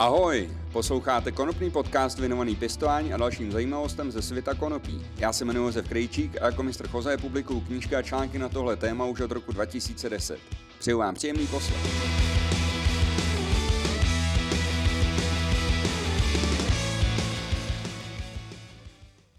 [0.00, 5.06] Ahoj, posloucháte konopný podcast věnovaný pěstování a dalším zajímavostem ze světa konopí.
[5.16, 8.76] Já se jmenuji Josef Krejčík a jako mistr Choze publikuju knížky a články na tohle
[8.76, 10.38] téma už od roku 2010.
[10.78, 11.80] Přeju vám příjemný poslech.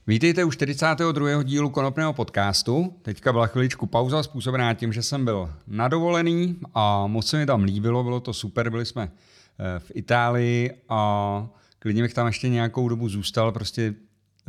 [0.07, 1.43] Vítejte u 42.
[1.43, 2.93] dílu konopného podcastu.
[3.01, 7.63] Teďka byla chviličku pauza způsobená tím, že jsem byl nadovolený a moc se mi tam
[7.63, 9.11] líbilo, bylo to super, byli jsme
[9.79, 11.47] v Itálii a
[11.79, 13.51] klidně bych tam ještě nějakou dobu zůstal.
[13.51, 13.93] Prostě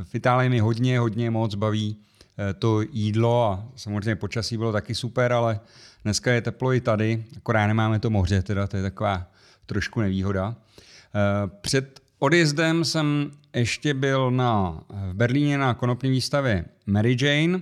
[0.03, 1.97] v Itálii mi hodně, hodně moc baví
[2.39, 5.61] eh, to jídlo a samozřejmě počasí bylo taky super, ale
[6.05, 9.27] dneska je teplo i tady, akorát nemáme to moře, teda to je taková
[9.67, 10.55] trošku nevýhoda.
[10.55, 17.61] Eh, před odjezdem jsem ještě byl na, v Berlíně na konopní výstavě Mary Jane,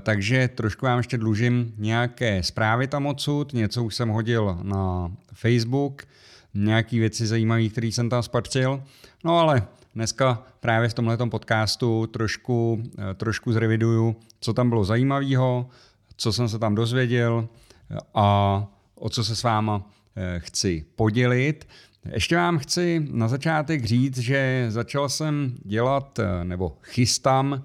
[0.00, 6.02] takže trošku vám ještě dlužím nějaké zprávy tam odsud, něco už jsem hodil na Facebook,
[6.54, 8.82] nějaký věci zajímavé, které jsem tam spatřil.
[9.24, 15.68] No ale dneska právě v tomhle podcastu trošku, eh, trošku zreviduju, co tam bylo zajímavého,
[16.16, 17.48] co jsem se tam dozvěděl
[18.14, 21.68] a o co se s váma eh, chci podělit.
[22.12, 27.64] Ještě vám chci na začátek říct, že začal jsem dělat, eh, nebo chystám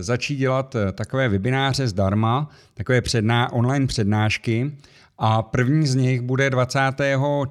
[0.00, 4.72] začít dělat takové webináře zdarma, takové předná, online přednášky,
[5.18, 6.80] a první z nich bude 20.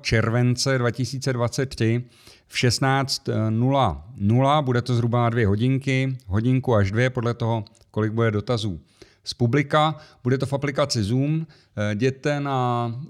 [0.02, 2.04] července 2023
[2.48, 4.64] v 16.00.
[4.64, 8.80] Bude to zhruba dvě hodinky, hodinku až dvě, podle toho, kolik bude dotazů.
[9.24, 11.48] Z publika bude to v aplikaci Zoom.
[11.76, 13.04] Eh, jděte na uh,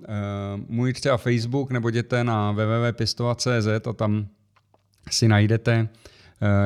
[0.68, 4.28] můj třeba Facebook nebo jděte na www.pistova.cz a tam
[5.12, 5.88] si najdete uh,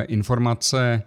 [0.07, 1.03] informace,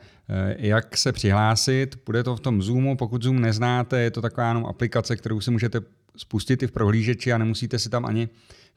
[0.56, 1.98] jak se přihlásit.
[2.06, 5.50] Bude to v tom Zoomu, pokud Zoom neznáte, je to taková jenom aplikace, kterou si
[5.50, 5.80] můžete
[6.20, 8.28] spustit i v prohlížeči a nemusíte si tam ani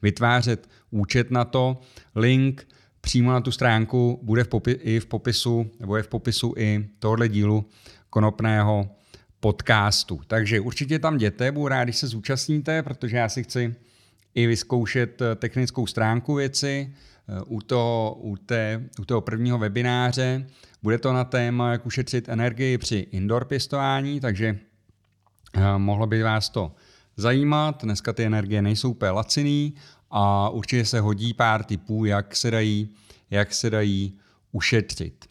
[0.02, 1.80] vytvářet účet na to.
[2.14, 2.68] Link
[3.00, 6.88] přímo na tu stránku bude v popi- i v popisu, nebo je v popisu i
[6.98, 7.68] tohohle dílu
[8.10, 8.90] konopného
[9.40, 10.20] podcastu.
[10.26, 13.74] Takže určitě tam jděte, budu rád, když se zúčastníte, protože já si chci
[14.34, 16.92] i vyzkoušet eh, technickou stránku věci
[17.28, 20.46] eh, u toho, u, té, u toho prvního webináře.
[20.82, 24.58] Bude to na téma, jak ušetřit energii při indoor pěstování, takže
[25.54, 26.72] eh, mohlo by vás to
[27.16, 27.84] zajímat.
[27.84, 29.74] Dneska ty energie nejsou úplně laciný
[30.10, 32.88] a určitě se hodí pár tipů, jak se dají,
[33.30, 34.18] jak se dají
[34.52, 35.24] ušetřit.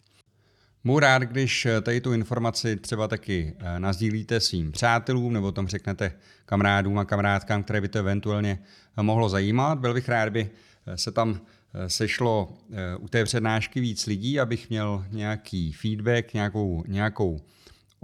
[0.84, 6.12] Budu rád, když tady tu informaci třeba taky eh, nazdílíte svým přátelům nebo tom řeknete
[6.46, 8.58] kamarádům a kamarádkám, které by to eventuálně
[8.98, 9.78] eh, mohlo zajímat.
[9.78, 10.50] Byl bych rád, by
[10.86, 11.40] eh, se tam
[11.86, 12.58] sešlo
[12.98, 17.40] u té přednášky víc lidí, abych měl nějaký feedback, nějakou, nějakou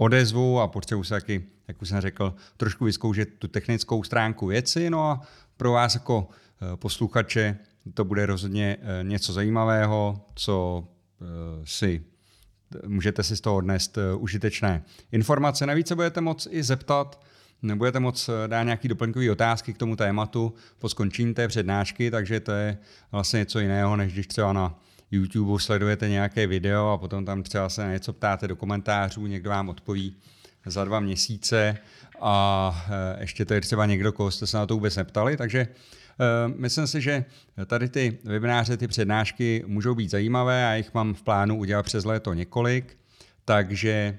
[0.01, 4.89] odezvu a potřebuji se taky jak už jsem řekl, trošku vyzkoušet tu technickou stránku věci.
[4.89, 5.21] No a
[5.57, 6.27] pro vás jako
[6.61, 7.57] eh, posluchače
[7.93, 10.87] to bude rozhodně eh, něco zajímavého, co
[11.21, 11.25] eh,
[11.65, 12.03] si
[12.87, 15.65] můžete si z toho odnést užitečné informace.
[15.65, 17.25] Navíc se budete moct i zeptat,
[17.61, 22.51] nebudete moc dát nějaký doplňkový otázky k tomu tématu po skončení té přednášky, takže to
[22.51, 22.77] je
[23.11, 24.79] vlastně něco jiného, než když třeba na
[25.11, 29.49] YouTube sledujete nějaké video a potom tam třeba se na něco ptáte do komentářů, někdo
[29.49, 30.15] vám odpoví
[30.65, 31.77] za dva měsíce.
[32.21, 35.59] A e, ještě to je třeba někdo, koho jste se na to vůbec neptali, takže
[35.59, 35.67] e,
[36.55, 37.25] myslím si, že
[37.65, 42.05] tady ty webináře, ty přednášky můžou být zajímavé a jich mám v plánu udělat přes
[42.05, 42.97] léto několik,
[43.45, 44.17] takže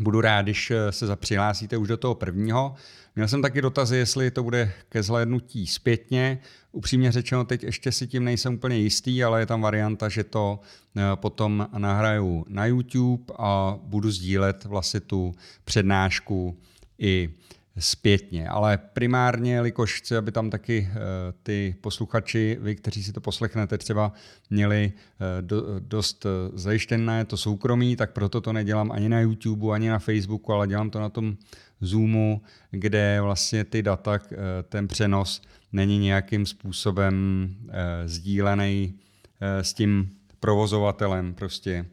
[0.00, 2.74] budu rád, když se přihlásíte už do toho prvního.
[3.16, 6.38] Měl jsem taky dotazy, jestli to bude ke zhlédnutí zpětně.
[6.72, 10.60] Upřímně řečeno, teď ještě si tím nejsem úplně jistý, ale je tam varianta, že to
[10.96, 15.34] eh, potom nahraju na YouTube a budu sdílet vlastně tu
[15.64, 16.56] přednášku
[16.98, 17.30] i
[17.78, 18.48] zpětně.
[18.48, 20.96] Ale primárně, jelikož chci, aby tam taky eh,
[21.42, 24.12] ty posluchači, vy, kteří si to poslechnete, třeba
[24.50, 29.88] měli eh, do, dost zajištěné to soukromí, tak proto to nedělám ani na YouTube, ani
[29.88, 31.36] na Facebooku, ale dělám to na tom
[31.80, 34.36] Zoomu, kde vlastně ty data, eh,
[34.68, 35.42] ten přenos
[35.72, 38.94] není nějakým způsobem eh, sdílený
[39.40, 40.10] eh, s tím
[40.40, 41.86] provozovatelem prostě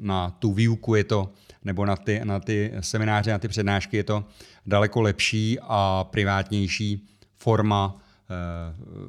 [0.00, 1.32] na tu výuku je to,
[1.66, 4.24] nebo na ty, na ty semináře, na ty přednášky je to
[4.66, 7.96] daleko lepší a privátnější forma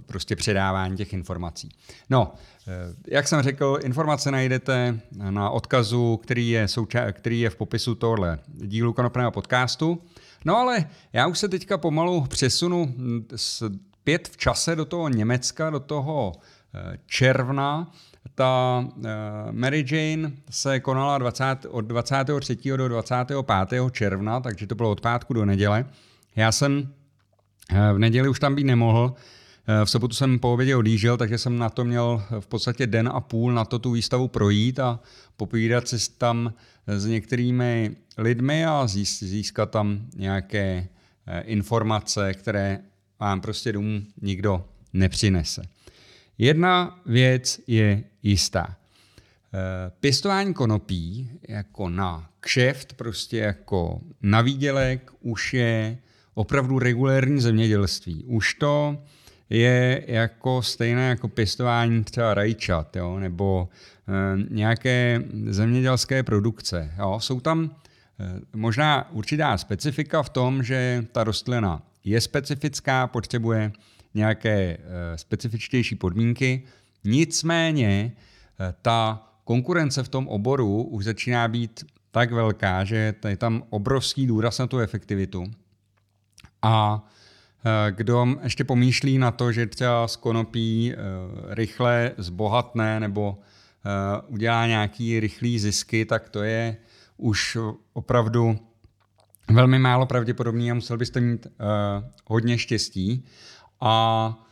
[0.06, 1.70] prostě předávání těch informací.
[2.10, 2.34] No,
[3.08, 8.40] jak jsem řekl, informace najdete na odkazu, který je, souča- který je v popisu tohle
[8.48, 10.02] dílu konopného podcastu.
[10.46, 12.96] No ale já už se teďka pomalu přesunu
[13.36, 16.34] zpět v čase do toho Německa, do toho
[16.76, 17.92] eh, června.
[18.36, 19.10] Ta eh,
[19.52, 22.58] Mary Jane se konala 20, od 23.
[22.78, 23.94] do 25.
[23.94, 25.86] června, takže to bylo od pátku do neděle.
[26.36, 26.94] Já jsem
[27.74, 29.14] eh, v neděli už tam být nemohl,
[29.86, 33.20] V sobotu jsem po obědě odjížděl, takže jsem na to měl v podstatě den a
[33.20, 35.00] půl na to tu výstavu projít a
[35.38, 36.54] popovídat si tam
[36.88, 40.88] s některými lidmi a získat tam nějaké
[41.44, 42.80] informace, které
[43.20, 45.62] vám prostě domů nikdo nepřinese.
[46.38, 48.76] Jedna věc je jistá.
[49.54, 55.98] Eh, pěstování konopí jako na kšeft, prostě jako na výdělek, už je
[56.34, 58.24] opravdu regulérní zemědělství.
[58.28, 58.98] Už to
[59.50, 63.70] je jako stejné jako pěstování třeba rajčat, jo, nebo
[64.08, 66.94] e, nějaké zemědělské produkce.
[67.00, 67.20] Jo.
[67.22, 67.76] Jsou tam
[68.20, 73.72] e, možná určitá specifika v tom, že ta rostlina je specifická, potřebuje
[74.18, 74.78] nějaké e,
[75.18, 76.64] specifičtější podmínky,
[77.04, 83.64] nicméně e, ta konkurence v tom oboru už začíná být tak velká, že je tam
[83.70, 85.44] obrovský důraz na tu efektivitu.
[86.62, 87.06] A
[87.66, 90.94] e, kdo ještě pomýšlí na to, že třeba z konopí
[91.50, 93.38] rychle zbohatne nebo
[94.28, 96.78] udělá nějaký rychlý zisky, tak to je
[97.18, 97.58] už
[97.94, 98.60] opravdu
[99.52, 101.48] velmi málo pravděpodobný a musel byste mít
[102.26, 103.26] hodně štěstí.
[103.82, 104.48] A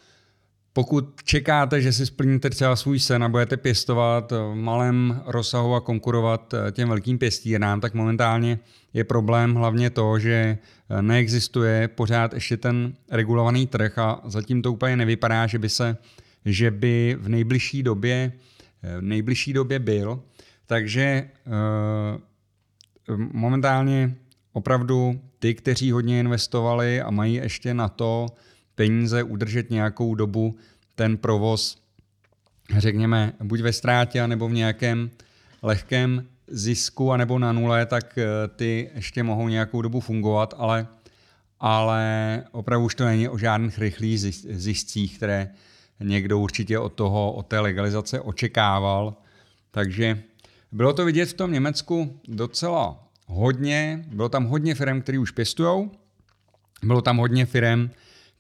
[0.75, 5.81] pokud čekáte, že si splníte třeba svůj sen a budete pěstovat v malém rozsahu a
[5.81, 8.59] konkurovat eh, těm velkým pěstírnám, tak momentálně
[8.93, 10.57] je problém hlavně to, že
[10.89, 15.97] eh, neexistuje pořád ještě ten regulovaný trh a zatím to úplně nevypadá, že by se,
[16.45, 18.31] že by v nejbližší době,
[18.83, 20.19] eh, v nejbližší době byl.
[20.67, 21.29] Takže
[23.33, 24.15] momentálně
[24.53, 28.27] opravdu ty, kteří hodně investovali a mají ještě na to
[28.75, 30.55] peníze udržet nějakou dobu
[30.95, 31.83] ten provoz,
[32.77, 35.09] řekněme, buď ve ztrátě, nebo v nějakém
[35.61, 38.25] lehkém zisku, anebo na nule, tak eh,
[38.55, 40.87] ty ještě mohou nějakou dobu fungovat, ale,
[41.59, 44.19] ale opravdu už to není o žádných rychlých
[44.49, 45.49] ziscích, které
[45.99, 49.15] někdo určitě od toho, od té legalizace očekával.
[49.71, 50.23] Takže
[50.71, 54.05] bylo to vidět v tom Německu docela hodně.
[54.07, 55.89] Bylo tam hodně firm, které už pěstují.
[56.83, 57.89] Bylo tam hodně firm,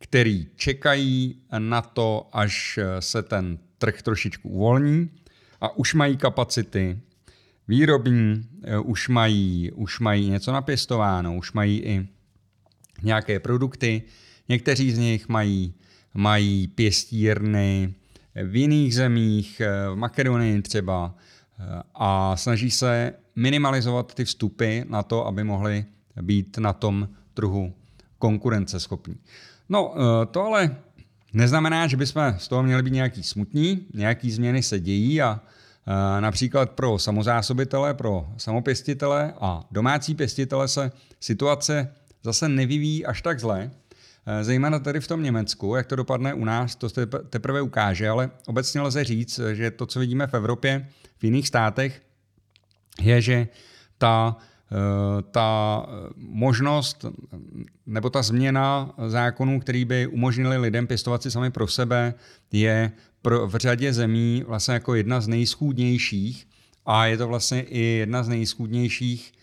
[0.05, 5.09] který čekají na to, až se ten trh trošičku uvolní
[5.61, 6.99] a už mají kapacity
[7.67, 12.07] výrobní, eh, už mají, už mají něco napěstováno, už mají i
[13.03, 14.03] nějaké produkty.
[14.49, 15.73] Někteří z nich mají,
[16.13, 17.93] mají pěstírny
[18.43, 21.15] v jiných zemích, eh, v Makedonii třeba,
[21.59, 25.85] eh, a snaží se minimalizovat ty vstupy na to, aby mohli
[26.21, 27.73] být na tom trhu
[28.19, 29.15] konkurenceschopní.
[29.69, 30.75] No, eh, to ale
[31.33, 35.41] neznamená, že bychom z toho měli být nějaký smutní, nějaký změny se dějí a
[35.87, 43.39] eh, například pro samozásobitele, pro samopěstitele a domácí pěstitele se situace zase nevyvíjí až tak
[43.39, 43.71] zle,
[44.25, 48.09] eh, zejména tady v tom Německu, jak to dopadne u nás, to se teprve ukáže,
[48.09, 52.01] ale obecně lze říct, že to, co vidíme v Evropě, v jiných státech,
[53.01, 53.47] je, že
[53.97, 54.37] ta
[55.31, 55.85] ta
[56.17, 57.05] možnost
[57.85, 62.13] nebo ta změna zákonů, který by umožnili lidem pěstovat si sami pro sebe,
[62.51, 62.91] je
[63.21, 66.47] pro, v řadě zemí vlastně jako jedna z nejschůdnějších
[66.85, 69.33] a je to vlastně i jedna z nejschůdnějších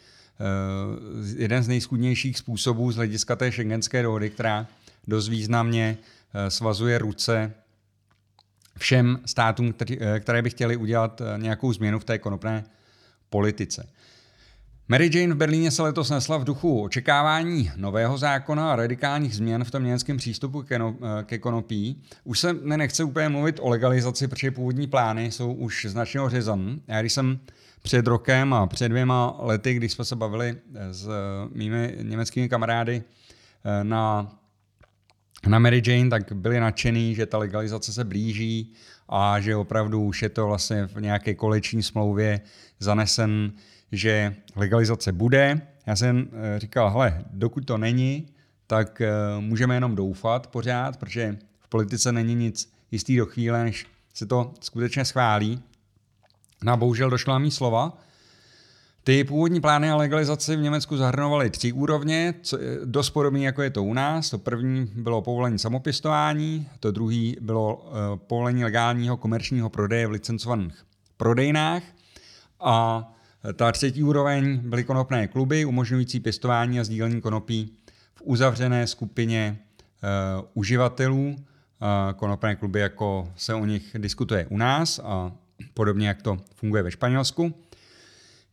[0.41, 4.67] eh, jeden z nejschůdnějších způsobů z hlediska té šengenské dohody, která
[5.07, 5.99] dost významně
[6.35, 7.55] eh, svazuje ruce
[8.79, 9.75] všem státům,
[10.21, 12.65] které by chtěli udělat nějakou změnu v té konopné
[13.31, 13.89] politice.
[14.89, 19.65] Mary Jane v Berlíně se letos nesla v duchu očekávání nového zákona a radikálních změn
[19.65, 20.65] v tom německém přístupu
[21.25, 22.03] ke konopí.
[22.25, 26.81] Už se nechce úplně mluvit o legalizaci, protože původní plány jsou už značně ořezan.
[26.89, 27.39] Já když jsem
[27.83, 30.57] před rokem a před dvěma lety, když jsme se bavili
[30.91, 31.09] s
[31.53, 33.03] mými německými kamarády
[33.65, 34.33] eh, na,
[35.47, 38.73] na Mary Jane, tak byli nadšený, že ta legalizace se blíží
[39.09, 42.41] a že opravdu už je to vlastně v nějaké koleční smlouvě
[42.79, 43.53] zanesen
[43.93, 45.61] že legalizace bude.
[45.87, 48.27] Já jsem eh, říkal, hele, dokud to není,
[48.67, 53.87] tak eh, můžeme jenom doufat pořád, protože v politice není nic jistý do chvíle, než
[54.15, 55.63] se to skutečně schválí.
[56.65, 57.99] No bohužel došlo na mý slova.
[59.05, 63.71] Ty původní plány a legalizaci v Německu zahrnovaly tři úrovně, co dost podobné, jako je
[63.71, 64.31] to u nás.
[64.31, 70.85] To první bylo povolení samopěstování, to druhý bylo uh, povolení legálního komerčního prodeje v licencovaných
[71.17, 71.83] prodejnách
[72.61, 73.09] a
[73.55, 77.73] ta třetí úroveň byly konopné kluby, umožňující pěstování a sdílení konopí
[78.15, 79.59] v uzavřené skupině
[80.39, 81.27] uh, uživatelů.
[81.27, 85.33] Uh, konopné kluby, jako se o nich diskutuje u nás a
[85.75, 87.55] podobně, jak to funguje ve Španělsku.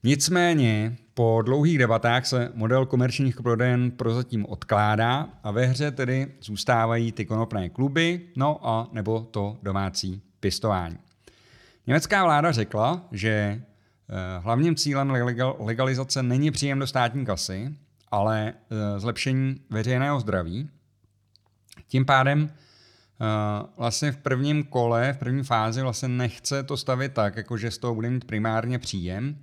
[0.03, 7.12] Nicméně po dlouhých debatách se model komerčních prodejen prozatím odkládá a ve hře tedy zůstávají
[7.12, 10.98] ty konopné kluby, no a nebo to domácí pěstování.
[11.88, 13.62] Německá vláda řekla, že
[14.39, 15.13] hlavním cílem
[15.59, 17.75] legalizace není příjem do státní kasy,
[18.11, 20.69] ale eh, zlepšení veřejného zdraví.
[21.87, 23.25] Tím pádem eh,
[23.77, 27.77] vlastně v prvním kole, v první fázi vlastně nechce to stavit tak, jako že z
[27.77, 29.37] toho bude mít primárně příjem,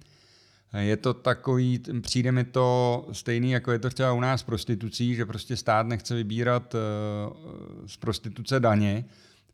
[0.79, 5.27] je to takový, přijde mi to stejný, jako je to třeba u nás prostitucí, že
[5.27, 6.75] prostě stát nechce vybírat
[7.87, 9.05] z prostituce daně,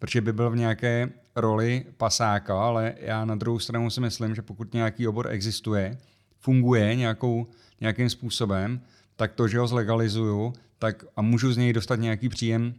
[0.03, 4.43] protože by byl v nějaké roli pasáka, ale já na druhou stranu si myslím, že
[4.43, 5.99] pokud nějaký obor existuje,
[6.41, 7.47] funguje nějakou,
[7.81, 8.81] nějakým způsobem,
[9.17, 12.75] tak to, že ho zlegalizuju, tak a můžu z něj dostat nějaký příjem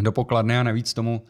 [0.00, 1.22] do pokladny a navíc tomu,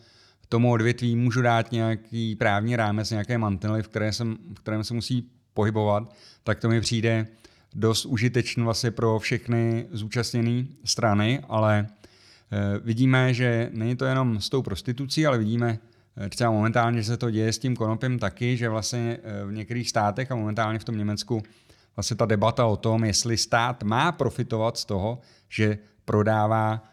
[0.49, 4.95] tomu odvětví můžu dát nějaký právní rámec, nějaké mantely, v, které jsem, v kterém se
[4.95, 7.27] musí pohybovat, tak to mi přijde
[7.75, 11.87] dost užitečný vlastně pro všechny zúčastněné strany, ale
[12.83, 15.79] vidíme, že není to jenom s tou prostitucí, ale vidíme
[16.17, 19.53] eh, třeba momentálně, že se to děje s tím konopím taky, že vlastně eh, v
[19.53, 21.43] některých státech a momentálně v tom Německu
[21.97, 26.85] vlastně ta debata o tom, jestli stát má profitovat z toho, že prodává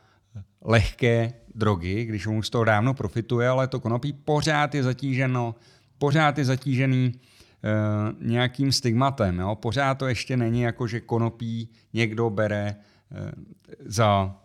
[0.61, 5.55] lehké drogy, když mu z toho dávno profituje, ale to konopí pořád je zatíženo,
[5.97, 7.13] pořád je zatížený
[7.63, 9.39] Eh, nějakým stigmatem.
[9.39, 9.55] Jo?
[9.55, 12.75] Pořád to ještě není jako, že konopí někdo bere
[13.11, 13.31] eh,
[13.85, 14.35] za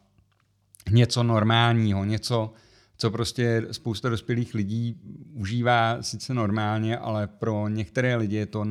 [0.90, 2.52] něco normálního, něco,
[2.96, 5.00] co prostě spousta dospělých lidí
[5.32, 8.64] užívá sice normálně, ale pro některé lidi je to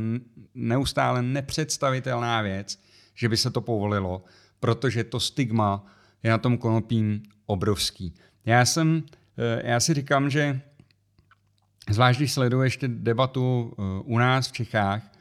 [0.56, 2.80] neustále nepředstavitelná věc,
[3.16, 4.24] že by se to povolilo,
[4.60, 5.86] protože to stigma
[6.24, 8.14] je na tom konopím obrovský.
[8.46, 9.04] Já jsem,
[9.38, 10.62] eh, já si říkám, že
[11.90, 15.12] zvlášť když sleduju ještě debatu eh, u nás v Čechách,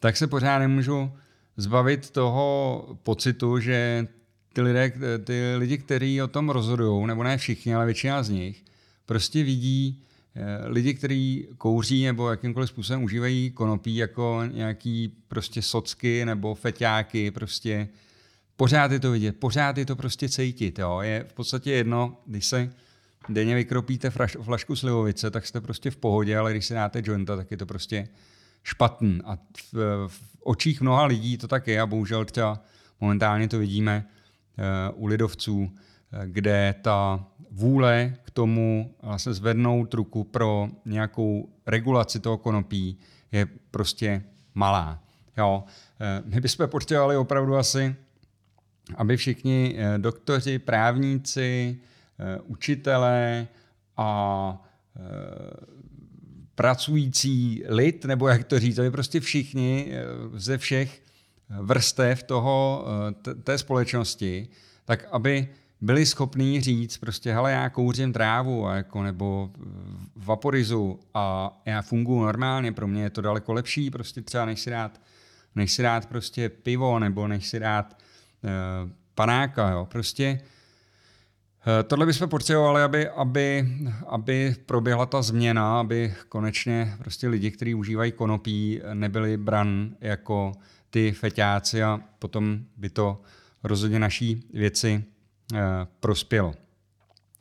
[0.00, 1.12] tak se pořád nemůžu
[1.56, 4.06] zbavit toho pocitu, že
[4.52, 4.92] ty, lidé,
[5.24, 8.64] ty lidi, kteří o tom rozhodují, nebo ne všichni, ale většina z nich,
[9.06, 10.02] prostě vidí
[10.34, 17.30] eh, lidi, kteří kouří nebo jakýmkoliv způsobem užívají konopí jako nějaký prostě socky nebo feťáky,
[17.30, 17.88] prostě
[18.56, 20.78] pořád je to vidět, pořád je to prostě cítit.
[20.78, 21.00] Jo.
[21.02, 22.70] Je v podstatě jedno, když se
[23.28, 24.10] denně vykropíte
[24.42, 27.66] flašku slivovice, tak jste prostě v pohodě, ale když si dáte jointa, tak je to
[27.66, 28.08] prostě
[28.62, 29.20] špatný.
[29.24, 29.38] A
[29.72, 29.74] v,
[30.08, 32.62] v očích mnoha lidí to tak je a bohužel třeba
[33.00, 34.06] momentálně to vidíme
[34.94, 35.70] u lidovců,
[36.24, 42.98] kde ta vůle k tomu vlastně zvednout ruku pro nějakou regulaci toho konopí
[43.32, 44.22] je prostě
[44.54, 45.02] malá.
[45.38, 45.64] Jo.
[45.64, 47.96] Uh, my bychom potřebovali opravdu asi,
[48.96, 51.80] aby všichni doktoři, právníci,
[52.22, 53.48] Eh, učitelé
[53.96, 54.62] a
[54.96, 55.00] eh,
[56.54, 60.04] pracující lid, nebo jak to říct, aby prostě všichni eh,
[60.34, 61.02] ze všech
[61.58, 62.84] vrstev toho,
[63.44, 64.48] té společnosti,
[64.84, 65.48] tak aby
[65.80, 69.50] byli schopní říct prostě, hele, já kouřím trávu a jako, nebo
[70.16, 74.70] vaporizu a já funguji normálně, pro mě je to daleko lepší, prostě třeba než si
[74.70, 75.00] dát,
[75.54, 77.96] než si dát prostě pivo, nebo než si dát
[78.42, 79.88] uh, panáka, jo.
[79.90, 80.40] Prostě
[81.66, 83.68] Eh, tohle bychom potřebovali, aby, aby,
[84.06, 90.52] aby proběhla ta změna, aby konečně prostě lidi, kteří užívají konopí, nebyli bran jako
[90.90, 93.22] ty feťáci a potom by to
[93.64, 95.04] rozhodně naší věci
[95.54, 95.58] eh,
[96.00, 96.54] prospělo.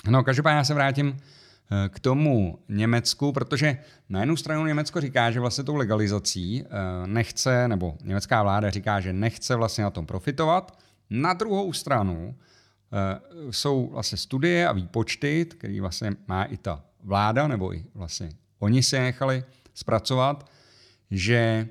[0.09, 3.77] No, každopádně já se vrátím eh, k tomu Německu, protože
[4.09, 6.63] na jednu stranu Německo říká, že vlastně tou legalizací
[7.05, 10.79] nechce, nebo německá vláda říká, že nechce vlastně na tom profitovat.
[11.09, 12.35] Na druhou stranu
[12.91, 13.19] Eh,
[13.51, 18.29] jsou vlastně studie a výpočty, které vlastně má i ta vláda, nebo i vlastně
[18.59, 20.51] oni si nechali zpracovat,
[21.11, 21.67] že eh,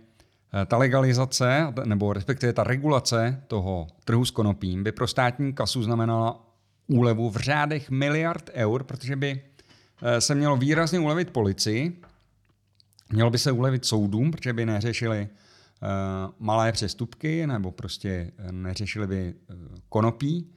[0.67, 6.45] ta legalizace, nebo respektive ta regulace toho trhu s konopím by pro státní kasu znamenala
[6.87, 9.43] úlevu v řádech miliard eur, protože by
[10.02, 12.00] eh, se mělo výrazně ulevit policii,
[13.12, 15.28] mělo by se ulevit soudům, protože by neřešili
[16.38, 19.35] malé přestupky nebo prostě neřešili by
[19.88, 20.50] konopí,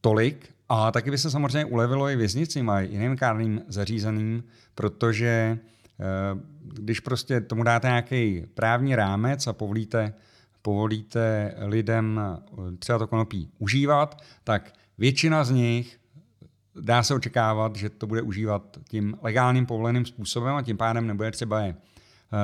[0.00, 0.54] tolik.
[0.68, 5.58] A taky by se samozřejmě ulevilo i věznicím a jiným kárným zařízeným, protože eh,
[6.60, 10.14] když prostě tomu dáte nějaký právní rámec a povolíte,
[10.62, 16.00] povolíte lidem eh, třeba to konopí užívat, tak většina z nich
[16.80, 21.30] dá se očekávat, že to bude užívat tím legálním povoleným způsobem a tím pádem nebude
[21.30, 21.76] třeba je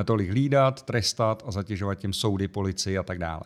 [0.00, 3.42] eh, tolik hlídat, trestat a zatěžovat tím soudy, policii a tak dále.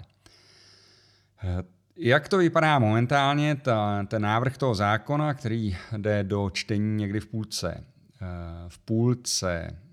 [1.97, 7.27] Jak to vypadá momentálně, ta, ten návrh toho zákona, který jde do čtení někdy v
[7.27, 7.85] půlce,
[8.23, 8.25] eh,
[8.69, 9.86] v půlce eh,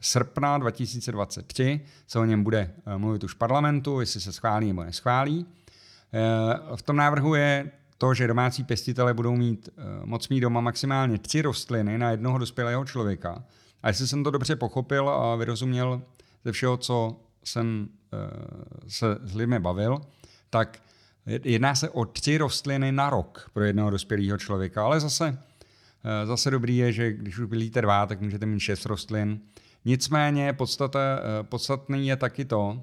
[0.00, 5.46] srpna 2023 se o něm bude mluvit už parlamentu, jestli se schválí nebo neschválí.
[6.76, 9.68] V tom návrhu je to, že domácí pěstitele budou mít
[10.04, 13.44] moc mít doma maximálně tři rostliny na jednoho dospělého člověka.
[13.82, 16.02] A jestli jsem to dobře pochopil a vyrozuměl
[16.44, 17.88] ze všeho, co jsem
[18.88, 20.00] se s lidmi bavil,
[20.50, 20.78] tak
[21.26, 25.38] jedná se o tři rostliny na rok pro jednoho dospělého člověka, ale zase,
[26.04, 29.40] eh, zase dobrý je, že když už bylíte dva, tak můžete mít šest rostlin.
[29.88, 32.82] Nicméně podstata, eh, podstatný je taky to,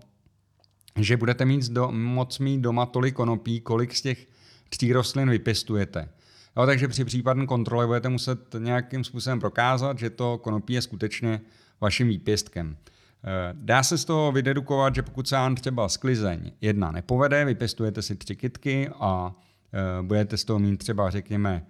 [1.00, 4.28] že budete mít do, moc mít doma tolik konopí, kolik z těch
[4.70, 6.10] tří rostlin vypěstujete.
[6.58, 11.42] Jo, takže při případné kontrole budete muset nějakým způsobem prokázat, že to konopí je skutečně
[11.82, 12.78] vaším výpěstkem.
[13.24, 18.02] Eh, dá se z toho vydedukovat, že pokud se vám třeba sklizeň jedna nepovede, vypěstujete
[18.02, 19.36] si tři kytky a
[19.74, 21.66] eh, budete z toho mít třeba, řekněme,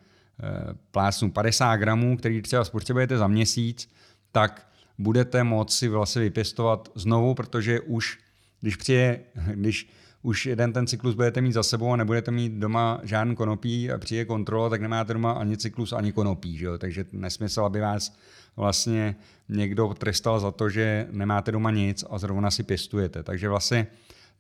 [0.92, 3.90] plásnu 50 gramů, který třeba spotřebujete za měsíc,
[4.32, 8.20] tak budete moci vlastně vypěstovat znovu, protože už,
[8.62, 9.20] když přijde,
[9.54, 9.90] když
[10.22, 13.98] už jeden ten cyklus budete mít za sebou a nebudete mít doma žádný konopí a
[13.98, 16.58] přijde kontrola, tak nemáte doma ani cyklus, ani konopí.
[16.58, 16.78] Že jo?
[16.78, 18.16] Takže nesmysl, aby vás
[18.56, 19.16] vlastně
[19.50, 23.24] někdo trestal za to, že nemáte doma nic a zrovna si pěstujete.
[23.24, 23.88] Takže vlastně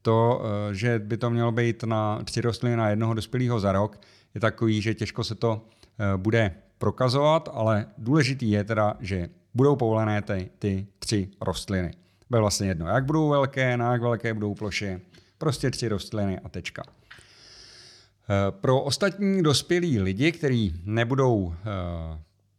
[0.02, 4.00] to, eh, že by to mělo být na tři rostliny na jednoho dospělého za rok,
[4.36, 5.62] je takový, že těžko se to
[6.00, 11.94] eh, bude prokazovat, ale důležitý je teda, že budou povolené ty, ty tři rostliny.
[12.30, 15.02] Bude vlastně jedno, jak budou velké, na jak velké budou ploše,
[15.38, 16.84] prostě tři rostliny a tečka.
[16.88, 21.54] Eh, pro ostatní dospělí lidi, kteří nebudou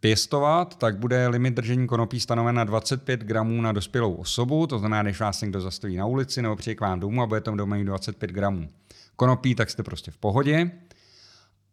[0.00, 5.02] pěstovat, tak bude limit držení konopí stanoven na 25 gramů na dospělou osobu, to znamená,
[5.02, 7.76] když vás někdo zastaví na ulici nebo přijde k vám domů a bude tam doma
[7.76, 8.68] mít 25 gramů
[9.16, 10.70] konopí, tak jste prostě v pohodě.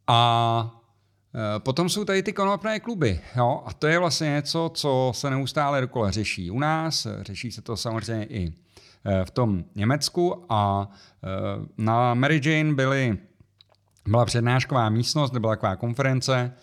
[0.07, 0.82] A
[1.59, 3.21] Potom jsou tady ty konopné kluby.
[3.35, 3.63] Jo?
[3.65, 7.07] A to je vlastně něco, co se neustále dokola řeší u nás.
[7.21, 8.53] Řeší se to samozřejmě i
[9.05, 10.45] e, v tom Německu.
[10.49, 10.91] A
[11.77, 13.17] na Mary Jane byly,
[14.07, 16.53] byla přednášková místnost, byla taková konference,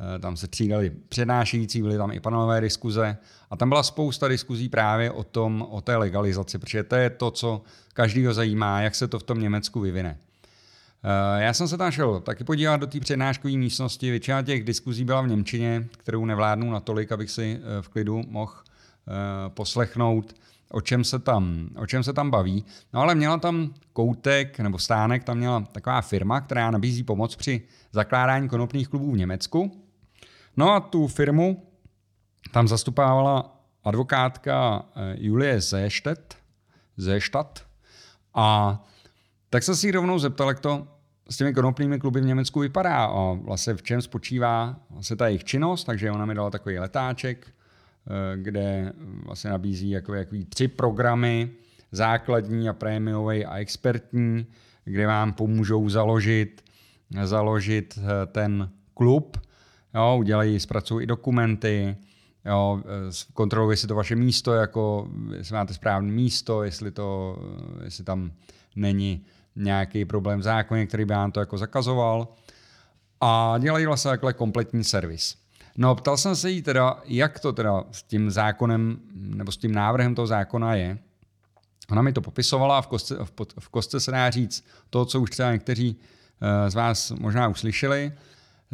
[0.00, 3.16] Eh, tam se třídali přednášející, byly tam i panelové diskuze
[3.50, 7.30] a tam byla spousta diskuzí právě o tom, o té legalizaci, protože to je to,
[7.30, 7.62] co
[7.94, 10.18] každýho zajímá, jak se to v tom Německu vyvine.
[11.04, 14.10] Eh, já jsem se tam šel taky podívat do té přednáškové místnosti.
[14.10, 18.54] Většina těch diskuzí byla v Němčině, kterou nevládnu natolik, abych si eh, v klidu mohl
[19.48, 20.34] poslechnout,
[20.70, 22.64] o čem, se tam, o čem se tam baví.
[22.92, 27.62] No ale měla tam koutek nebo stánek, tam měla taková firma, která nabízí pomoc při
[27.92, 29.84] zakládání konopných klubů v Německu.
[30.56, 31.66] No a tu firmu
[32.52, 36.36] tam zastupovala advokátka eh, Julie Zéštet,
[36.96, 37.62] Zéštat
[38.34, 38.78] a
[39.50, 40.88] tak se si rovnou zeptal, jak to
[41.30, 43.04] s těmi konopnými kluby v Německu vypadá.
[43.04, 47.46] A vlastně v čem spočívá vlastně ta jejich činnost, takže ona mi dala takový letáček,
[47.46, 48.92] eh, kde
[49.24, 51.50] vlastně nabízí jako, jako tři programy,
[51.92, 54.46] základní a prémiový a expertní,
[54.84, 56.64] kde vám pomůžou založit,
[57.24, 59.36] založit eh, ten klub,
[59.94, 61.96] Jo, udělají, zpracují i dokumenty,
[62.44, 62.82] jo,
[63.32, 67.38] kontrolují, jestli to vaše místo, jako, jestli máte správné místo, jestli, to,
[67.84, 68.32] jestli tam
[68.76, 69.24] není
[69.56, 72.28] nějaký problém v zákoně, který by vám to jako zakazoval.
[73.20, 75.36] A dělají vlastně takhle kompletní servis.
[75.76, 79.74] No, ptal jsem se jí teda, jak to teda s tím zákonem, nebo s tím
[79.74, 80.98] návrhem toho zákona je.
[81.90, 85.20] Ona mi to popisovala a v kostce, v, v kostce se dá říct to, co
[85.20, 85.96] už třeba někteří
[86.40, 88.12] eh, z vás možná uslyšeli.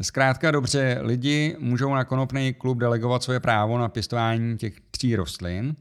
[0.02, 5.76] Zkrátka dobře, lidi můžou na konopný klub delegovat svoje právo na pěstování těch tří rostlin.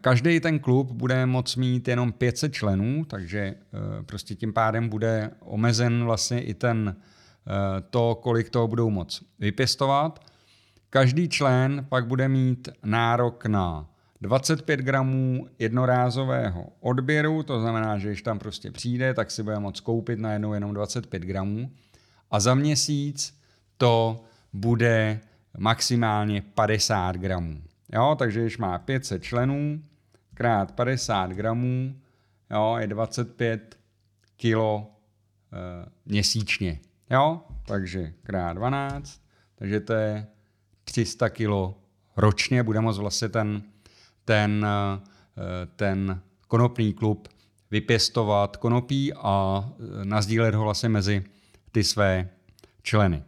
[0.00, 3.56] Každý ten klub bude moct mít jenom 500 členů, takže eh,
[4.02, 10.24] prostě tím pádem bude omezen vlastně i ten eh, to, kolik toho budou moc vypěstovat.
[10.90, 13.88] Každý člen pak bude mít nárok na
[14.20, 19.80] 25 gramů jednorázového odběru, to znamená, že když tam prostě přijde, tak si bude moct
[19.80, 21.70] koupit najednou jenom 25 gramů
[22.30, 23.38] a za měsíc
[23.76, 25.20] to bude
[25.58, 27.62] maximálně 50 gramů.
[27.92, 29.82] Jo, takže když má 500 členů,
[30.34, 31.96] krát 50 gramů,
[32.50, 33.78] jo, je 25
[34.36, 34.90] kilo
[35.52, 36.80] e, měsíčně.
[37.10, 39.20] Jo, takže krát 12,
[39.54, 40.26] takže to je
[40.84, 41.78] 300 kilo
[42.16, 43.62] ročně, bude moct vlastně ten,
[44.24, 47.28] ten, e, ten konopný klub
[47.70, 49.64] vypěstovat konopí a
[50.00, 51.24] e, nazdílet ho vlastně mezi
[51.72, 52.28] ty své
[52.82, 53.22] členy.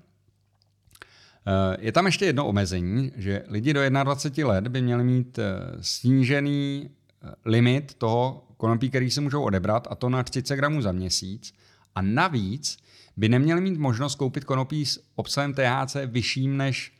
[1.46, 5.44] Eh, je tam ještě jedno omezení, že lidi do 21 let by měli mít eh,
[5.80, 10.92] snížený eh, limit toho konopí, který se můžou odebrat, a to na 30 gramů za
[10.92, 11.54] měsíc.
[11.94, 12.76] A navíc
[13.16, 16.92] by neměli mít možnost koupit konopí s obsahem THC vyšším než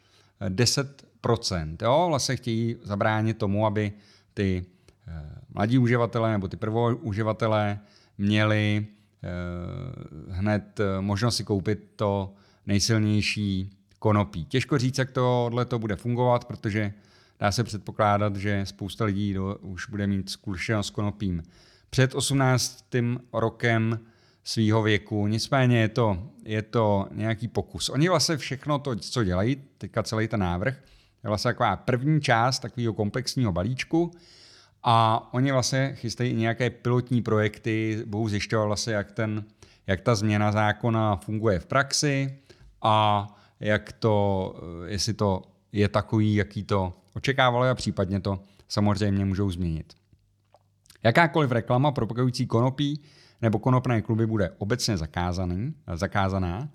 [0.49, 1.83] 10 procent.
[1.83, 2.07] Jo?
[2.09, 3.93] Vlastně chtějí zabránit tomu, aby
[4.35, 4.65] ty
[5.55, 7.79] mladí uživatelé nebo ty prvouživatelé
[8.19, 8.87] měli
[10.29, 12.35] hned možnost si koupit to
[12.67, 14.45] nejsilnější konopí.
[14.45, 16.93] Těžko říct, jak tohle to bude fungovat, protože
[17.41, 21.43] dá se předpokládat, že spousta lidí do, už bude mít zkušenost s konopím
[21.91, 22.85] před 18.
[23.33, 24.01] rokem
[24.45, 25.27] svýho věku.
[25.27, 27.89] Nicméně je to, je to nějaký pokus.
[27.89, 30.75] Oni vlastně všechno to, co dělají, teďka celý ten návrh,
[31.25, 34.11] je vlastně taková první část takového komplexního balíčku
[34.83, 39.45] a oni vlastně chystají nějaké pilotní projekty, budou zjišťovat vlastně, jak, ten,
[39.87, 42.39] jak ta změna zákona funguje v praxi
[42.83, 43.27] a
[43.61, 44.55] jak to,
[44.87, 48.39] jestli to je takový, jaký to očekávalo a případně to
[48.69, 49.93] samozřejmě můžou změnit.
[51.03, 53.01] Jakákoliv reklama propagující konopí
[53.43, 56.69] nebo konopné kluby bude obecně zakázaný, zakázaná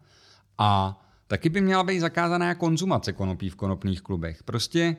[0.58, 4.44] a taky by měla být zakázaná konzumace konopí v konopných klubech.
[4.44, 4.98] Prostě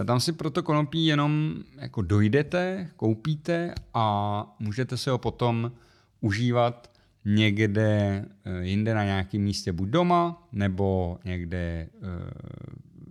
[0.00, 5.72] eh, tam si proto konopí jenom jako dojdete, koupíte a můžete se ho potom
[6.20, 6.90] užívat
[7.24, 11.88] někde eh, jinde na nějakém místě, buď doma, nebo někde eh,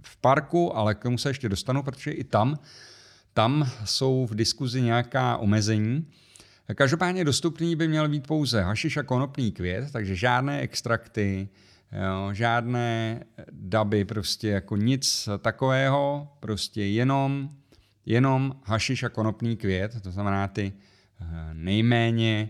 [0.01, 2.59] v parku, ale k tomu se ještě dostanu, protože i tam,
[3.33, 6.07] tam jsou v diskuzi nějaká omezení.
[6.75, 11.49] Každopádně dostupný by měl být pouze hašiš a konopný květ, takže žádné extrakty,
[11.91, 17.49] jo, žádné daby, prostě jako nic takového, prostě jenom,
[18.05, 20.73] jenom hašiš a konopný květ, to znamená ty
[21.21, 22.49] eh, nejméně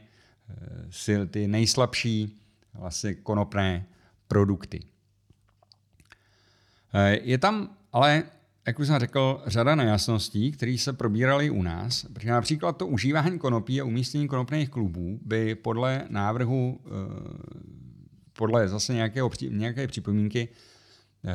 [1.03, 2.39] sil, ty nejslabší
[2.73, 3.85] vlastně konopné
[4.27, 4.79] produkty.
[6.93, 8.23] Eh, je tam ale,
[8.67, 13.39] jak už jsem řekl, řada nejasností, které se probíraly u nás, protože například to užívání
[13.39, 16.89] konopí a umístění konopných klubů by podle návrhu, eh,
[18.33, 20.49] podle zase nějakého, nějaké připomínky,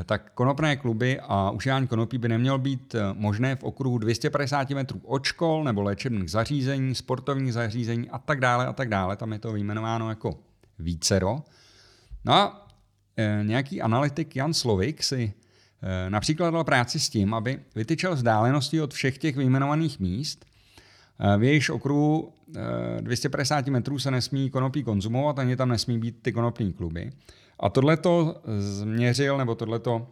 [0.05, 5.25] tak konopné kluby a užívání konopí by nemělo být možné v okruhu 250 metrů od
[5.25, 9.17] škol nebo léčebných zařízení, sportovních zařízení a tak dále a tak dále.
[9.17, 10.39] Tam je to vyjmenováno jako
[10.79, 11.43] vícero.
[12.25, 12.69] No a
[13.43, 15.35] nějaký analytik Jan Slovik si
[15.83, 20.45] Eh, například dal práci s tím, aby vytyčel vzdálenosti od všech těch vyjmenovaných míst.
[21.21, 22.33] Eh, v jejichž okruhu
[23.01, 27.13] 250 eh, metrů se nesmí konopí konzumovat, ani tam nesmí být ty konopní kluby.
[27.61, 30.07] A tohle to změřil, nebo tohleto,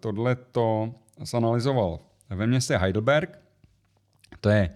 [0.00, 1.98] tohleto zanalizoval
[2.30, 3.38] ve městě Heidelberg.
[4.40, 4.70] To je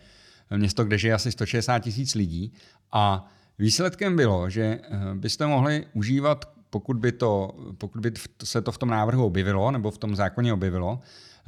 [0.56, 2.52] město, kde žije asi 160 tisíc lidí.
[2.92, 4.80] A výsledkem bylo, že
[5.14, 8.12] byste mohli užívat pokud by, to, pokud by
[8.44, 11.00] se to v tom návrhu objevilo, nebo v tom zákoně objevilo,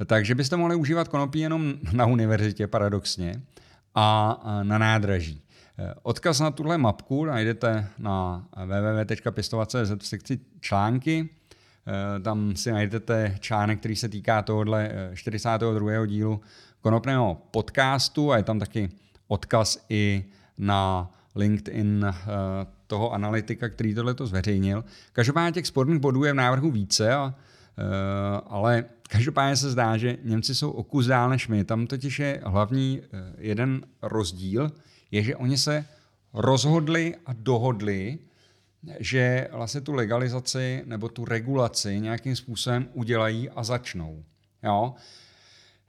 [0.05, 3.41] takže byste mohli užívat konopí jenom na univerzitě paradoxně
[3.95, 5.41] a na nádraží.
[6.03, 11.29] Odkaz na tuhle mapku najdete na www.pistovat.cz v sekci články.
[12.21, 16.05] Tam si najdete článek, který se týká tohohle 42.
[16.05, 16.41] dílu
[16.81, 18.89] konopného podcastu a je tam taky
[19.27, 20.25] odkaz i
[20.57, 22.13] na LinkedIn eh,
[22.87, 24.83] toho analytika, který tohle to zveřejnil.
[25.13, 27.31] Každopádně těch sporných bodů je v návrhu více, eh,
[28.47, 31.63] ale každopádně se zdá, že Němci jsou o kus dál než my.
[31.63, 34.71] Tam totiž je hlavní eh, jeden rozdíl,
[35.11, 35.85] je, že oni se
[36.33, 38.19] rozhodli a dohodli,
[38.99, 44.23] že vlastně tu legalizaci nebo tu regulaci nějakým způsobem udělají a začnou.
[44.63, 44.93] Jo?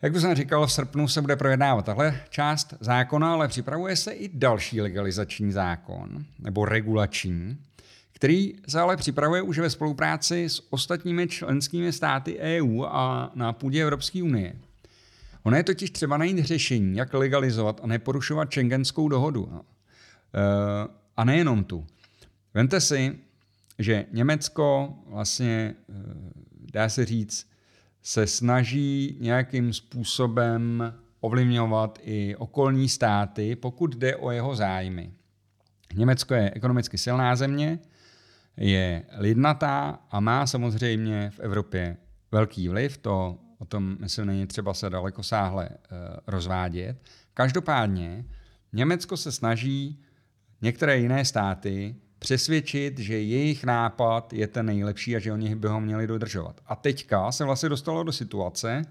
[0.02, 4.12] Jak už jsem říkal, v srpnu se bude projednávat tahle část zákona, ale připravuje se
[4.12, 7.58] i další legalizační zákon, nebo regulační,
[8.12, 13.82] který se ale připravuje už ve spolupráci s ostatními členskými státy EU a na půdě
[13.82, 14.54] Evropské unie.
[15.42, 19.48] Ono je totiž třeba najít řešení, jak legalizovat a neporušovat šengenskou dohodu.
[19.52, 19.62] No.
[19.62, 21.86] E, a nejenom tu.
[22.54, 23.18] Vemte si,
[23.78, 25.74] že Německo vlastně, e,
[26.72, 27.50] dá se říct,
[28.02, 35.12] se snaží nějakým způsobem ovlivňovat i okolní státy, pokud jde o jeho zájmy.
[35.94, 37.78] Německo je ekonomicky silná země,
[38.56, 41.96] je lidnatá a má samozřejmě v Evropě
[42.32, 45.76] velký vliv, to o tom myslím není třeba se daleko sáhle e,
[46.26, 46.96] rozvádět.
[47.34, 48.24] Každopádně
[48.72, 50.02] Německo se snaží
[50.62, 55.80] některé jiné státy přesvědčit, že jejich nápad je ten nejlepší a že oni by ho
[55.80, 56.60] měli dodržovat.
[56.66, 58.82] A teďka se vlastně dostalo do situace,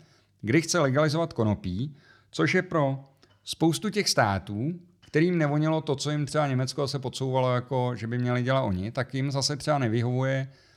[0.42, 1.96] kdy chce legalizovat konopí,
[2.32, 3.00] což je pro
[3.44, 8.18] spoustu těch států, kterým nevonilo to, co jim třeba Německo se podsouvalo, jako že by
[8.18, 10.69] měli dělat oni, tak jim zase třeba nevyhovuje eh,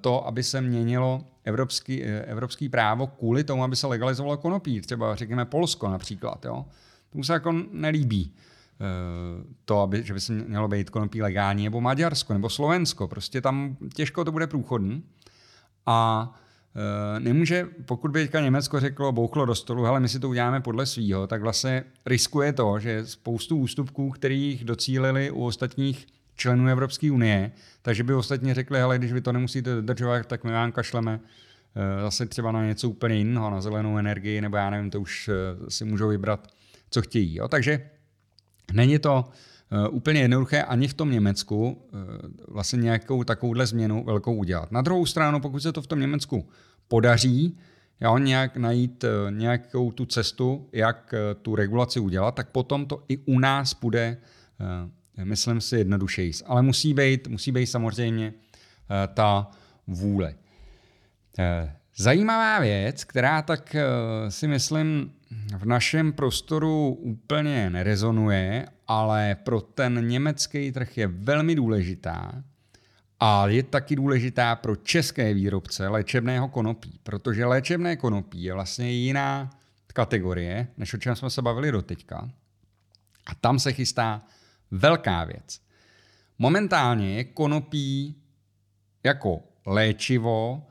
[0.00, 4.80] to, aby se měnilo evropský, eh, evropský právo kvůli tomu, aby se legalizovalo konopí.
[4.80, 6.44] Třeba řekněme Polsko například.
[6.44, 6.64] Jo?
[7.10, 8.32] Tomu se jako nelíbí.
[8.80, 13.08] Eh, to, aby, že by se mělo být konopí legální, nebo Maďarsko, nebo Slovensko.
[13.08, 15.02] Prostě tam těžko to bude průchodný.
[15.86, 16.30] A
[17.18, 20.86] nemůže, pokud by teďka Německo řeklo, bouchlo do stolu, ale my si to uděláme podle
[20.86, 26.06] svýho, tak vlastně riskuje to, že spoustu ústupků, kterých docílili u ostatních
[26.40, 30.52] členů Evropské unie, takže by ostatně řekli, ale když vy to nemusíte dodržovat, tak my
[30.52, 34.90] vám kašleme eh, zase třeba na něco úplně jiného, na zelenou energii, nebo já nevím,
[34.90, 36.48] to už eh, si můžou vybrat,
[36.90, 37.34] co chtějí.
[37.34, 37.48] Jo?
[37.48, 37.90] Takže
[38.72, 41.88] není to eh, úplně jednoduché ani v tom Německu
[42.48, 44.72] vlastně nějakou takovouhle změnu velkou udělat.
[44.72, 46.48] Na druhou stranu, pokud se to v tom Německu
[46.88, 47.58] podaří,
[48.00, 53.38] jo, nějak najít nějakou tu cestu, jak tu regulaci udělat, tak potom to i u
[53.38, 54.16] nás bude
[55.24, 56.32] myslím si, jednodušeji.
[56.46, 59.50] Ale musí být, musí být samozřejmě eh, ta
[59.86, 60.34] vůle.
[61.38, 63.84] Eh, zajímavá věc, která tak eh,
[64.30, 65.12] si myslím
[65.58, 72.42] v našem prostoru úplně nerezonuje, ale pro ten německý trh je velmi důležitá
[73.20, 79.50] a je taky důležitá pro české výrobce léčebného konopí, protože léčebné konopí je vlastně jiná
[79.86, 82.30] kategorie, než o čem jsme se bavili doteďka.
[83.26, 84.22] A tam se chystá
[84.70, 85.60] velká věc.
[86.38, 88.16] Momentálně je konopí
[89.04, 90.66] jako léčivo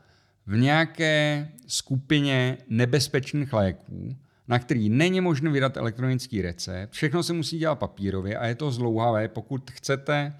[0.46, 4.16] v nějaké skupině nebezpečných léků,
[4.48, 6.92] na který není možné vydat elektronický recept.
[6.92, 9.28] Všechno se musí dělat papírově a je to zlouhavé.
[9.28, 10.34] Pokud chcete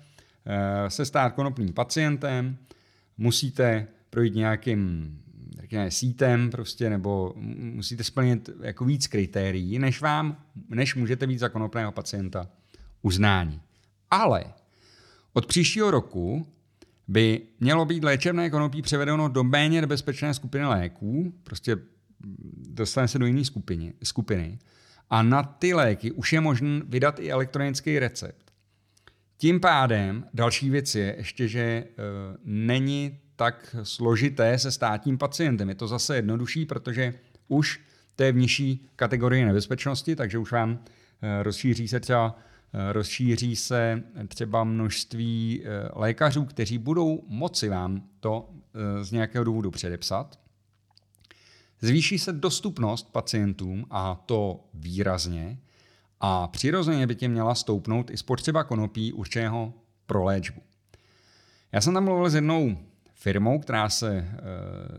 [0.47, 2.57] eh, se stát konopným pacientem,
[3.19, 5.17] musíte projít nějakým
[5.61, 11.49] řekněme, sítem prostě, nebo musíte splnit jako víc kritérií, než vám, než můžete být za
[11.49, 12.49] konopného pacienta
[13.03, 13.61] uznání.
[14.11, 14.45] Ale
[15.33, 16.47] od příštího roku
[17.09, 21.77] by mělo být léčebné konopí převedeno do méně nebezpečné skupiny léků, prostě
[22.69, 24.59] dostane se do jiné skupiny, skupiny.
[25.11, 28.53] A na ty léky už je možné vydat i elektronický recept.
[29.37, 31.85] Tím pádem další věc je ještě, že e,
[32.45, 35.69] není tak složité se státním pacientem.
[35.69, 37.15] Je to zase jednodušší, protože
[37.49, 37.81] už
[38.17, 40.79] to je v nižší kategorii nebezpečnosti, takže už vám
[41.23, 42.39] e, rozšíří se třeba
[42.93, 49.71] rozšíří se třeba množství eh, lékařů, kteří budou moci vám to eh, z nějakého důvodu
[49.71, 50.41] předepsat.
[51.81, 55.59] Zvýší se dostupnost pacientům a to výrazně
[56.21, 59.73] a přirozeně by tě měla stoupnout i spotřeba konopí určeného
[60.07, 60.63] pro léčbu.
[61.73, 62.77] Já jsem tam mluvil s jednou
[63.15, 64.27] firmou, která se e,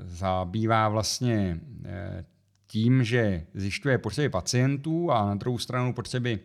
[0.04, 2.26] zabývá vlastně e,
[2.68, 6.40] tím, že zjišťuje potřeby pacientů a na druhou stranu potřeby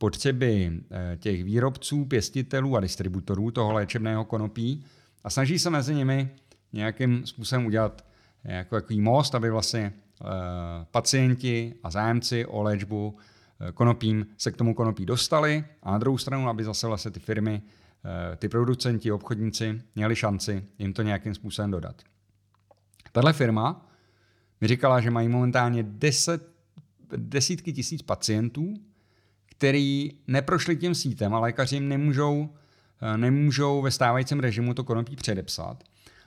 [0.00, 4.84] potřeby eh, těch výrobců, pěstitelů a distributorů toho léčebného konopí
[5.24, 6.30] a snaží se mezi nimi
[6.72, 8.04] nějakým způsobem udělat
[8.44, 10.26] jako takový most, aby vlastně eh,
[10.90, 13.16] pacienti a zájemci o léčbu
[13.60, 17.20] eh, konopím se k tomu konopí dostali a na druhou stranu, aby zase vlastně ty
[17.20, 17.62] firmy,
[18.36, 22.02] ty producenti, obchodníci měli šanci jim to nějakým způsobem dodat.
[23.12, 23.90] Tahle firma
[24.60, 26.48] mi říkala, že mají momentálně deset,
[27.16, 28.74] desítky tisíc pacientů,
[29.60, 32.48] který neprošli tím sítem a lékaři jim nemůžou,
[33.02, 35.84] eh, nemůžou ve stávajícím režimu to konopí předepsat.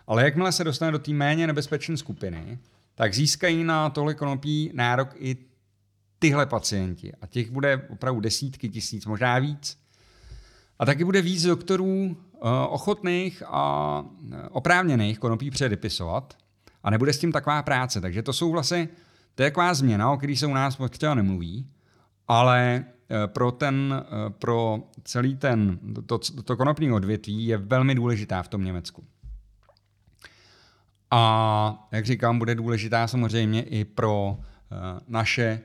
[0.08, 2.60] Ale jakmile se dostane do té méně nebezpečné skupiny,
[2.96, 5.38] tak získají na tohle konopí nárok i
[6.20, 7.14] tyhle pacienti.
[7.22, 9.78] A těch bude opravdu desítky tisíc, možná víc.
[10.80, 16.38] A taky bude víc doktorů eh, ochotných a eh, oprávněných konopí předepisovat
[16.84, 18.02] a nebude s tím taková práce.
[18.02, 18.90] Takže to jsou vlastně,
[19.36, 21.70] to je taková změna, o které se u nás třeba nemluví,
[22.28, 22.86] ale
[23.28, 28.64] pro, ten, eh, pro celý ten, to, to konopní odvětví je velmi důležitá v tom
[28.64, 29.04] Německu.
[31.12, 34.76] A jak říkám, bude důležitá samozřejmě i pro eh,
[35.08, 35.62] naše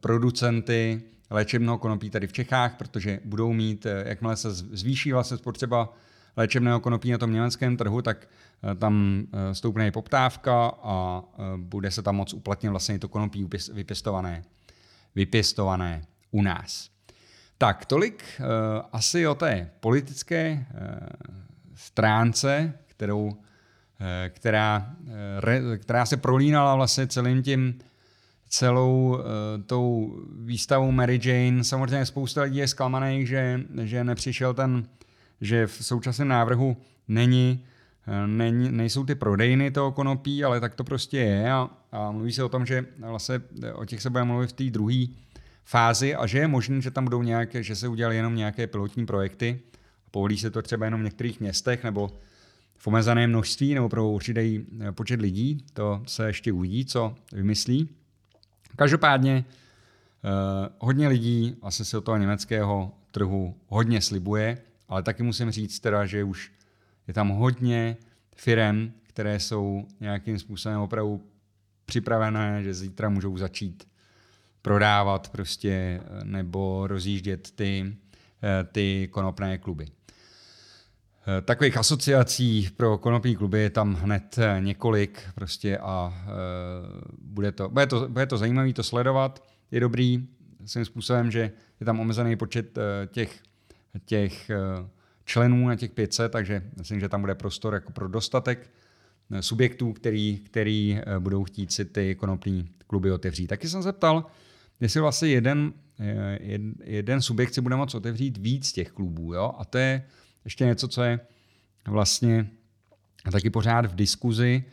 [0.00, 5.92] producenty léčebného konopí tady v Čechách, protože budou mít, jakmile se zvýší vlastně spotřeba
[6.36, 8.28] léčebného konopí na tom německém trhu, tak
[8.78, 11.22] tam stoupne i poptávka a
[11.56, 14.42] bude se tam moc uplatnit vlastně to konopí vypěstované,
[15.14, 16.90] vypěstované u nás.
[17.58, 18.46] Tak, tolik uh,
[18.92, 20.88] asi o té politické uh,
[21.74, 23.36] stránce, kterou, uh,
[24.28, 27.78] která, uh, re, která se prolínala vlastně celým tím
[28.48, 29.22] celou uh,
[29.66, 31.64] tou výstavou Mary Jane.
[31.64, 34.84] Samozřejmě spousta lidí je zklamaných, že, že nepřišel ten,
[35.40, 36.76] že v současném návrhu
[37.08, 37.64] není,
[38.26, 42.44] není, nejsou ty prodejny toho konopí, ale tak to prostě je a, a mluví se
[42.44, 43.40] o tom, že vlastně
[43.74, 45.06] o těch se bude mluvit v té druhé
[45.64, 49.06] fázi a že je možné, že tam budou nějaké, že se udělaly jenom nějaké pilotní
[49.06, 49.60] projekty,
[50.10, 52.10] povolí se to třeba jenom v některých městech nebo
[52.76, 57.88] v omezeném množství nebo pro určitý eh, počet lidí, to se ještě uvidí, co vymyslí.
[58.76, 65.50] Každopádně eh, hodně lidí asi se od toho německého trhu hodně slibuje, ale taky musím
[65.50, 66.52] říct teda, že už
[67.08, 67.96] je tam hodně
[68.36, 71.24] firem, které jsou nějakým způsobem opravdu
[71.86, 73.88] připravené, že zítra můžou začít
[74.64, 77.96] prodávat prostě nebo rozjíždět ty,
[78.72, 79.86] ty konopné kluby.
[81.44, 86.24] Takových asociací pro konopní kluby je tam hned několik prostě a
[87.18, 89.48] bude to, bude to, bude to zajímavé to sledovat.
[89.70, 90.28] Je dobrý
[90.64, 92.78] svým způsobem, že je tam omezený počet
[93.12, 93.42] těch,
[94.04, 94.50] těch
[95.24, 98.70] členů na těch 500, takže myslím, že tam bude prostor jako pro dostatek
[99.30, 103.46] eh, subjektů, který, který eh, budou chtít si ty konopní kluby otevřít.
[103.46, 104.26] Taky jsem se ptal,
[104.80, 109.34] jestli vlastně jeden, eh, jeden subjekt si bude moct otevřít víc těch klubů.
[109.34, 109.52] Jo?
[109.58, 110.02] A to je
[110.44, 111.20] ještě něco, co je
[111.88, 112.50] vlastně
[113.32, 114.64] taky pořád v diskuzi,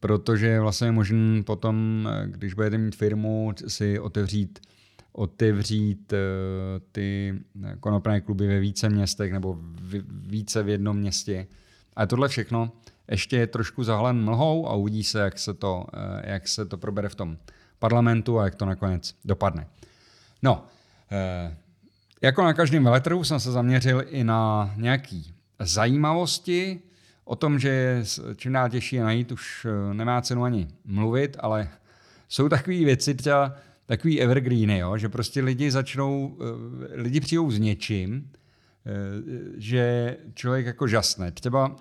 [0.00, 4.58] protože vlastně je možné potom, když budete mít firmu, si otevřít
[5.18, 6.18] otevřít eh,
[6.92, 7.38] ty
[7.80, 9.58] konopné kluby ve více městech nebo
[10.08, 11.46] více v jednom městě.
[11.96, 12.72] A tohle všechno
[13.10, 16.78] ještě je trošku zahalen mlhou a uvidí se, jak se to, eh, jak se to
[16.78, 17.36] probere v tom
[17.78, 19.66] parlamentu a jak to nakonec dopadne.
[20.42, 20.64] No,
[21.10, 21.56] eh,
[22.22, 26.80] jako na každém veletrhu jsem se zaměřil i na nějaký zajímavosti,
[27.24, 28.04] o tom, že je
[28.36, 31.68] čím dál těžší najít, už nemá cenu ani mluvit, ale
[32.28, 33.54] jsou takové věci, třeba
[33.86, 34.96] takový evergreeny, jo?
[34.96, 38.30] že prostě lidi začnou, eh, lidi přijdou s něčím,
[38.86, 38.90] eh,
[39.56, 41.32] že člověk jako žasne.
[41.32, 41.76] Třeba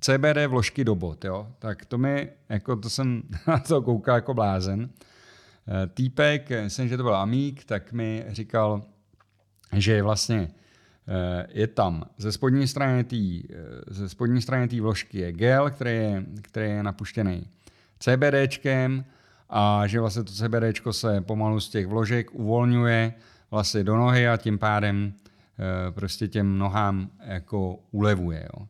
[0.00, 1.48] CBD vložky do bot, jo?
[1.58, 4.90] tak to mi, jako to jsem na to koukal jako blázen.
[5.68, 8.82] Eh, týpek, myslím, že to byl Amík, tak mi říkal,
[9.72, 10.48] že vlastně
[11.48, 13.16] je tam ze spodní strany té
[13.86, 17.46] ze spodní strany té vložky je gel, který je, který je napuštěný
[17.98, 19.04] CBDčkem,
[19.50, 23.14] a že vlastně to CBD se pomalu z těch vložek uvolňuje
[23.50, 25.12] vlastně do nohy a tím pádem
[25.90, 28.48] prostě těm nohám jako ulevuje.
[28.54, 28.66] Jo.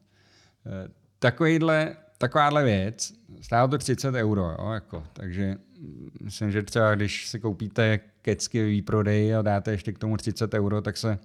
[1.19, 5.57] Takovýhle, takováhle věc, stálo to 30 euro, jo, jako, takže
[6.21, 10.83] myslím, že třeba když si koupíte kecky výprodej a dáte ještě k tomu 30 euro,
[10.83, 11.19] tak se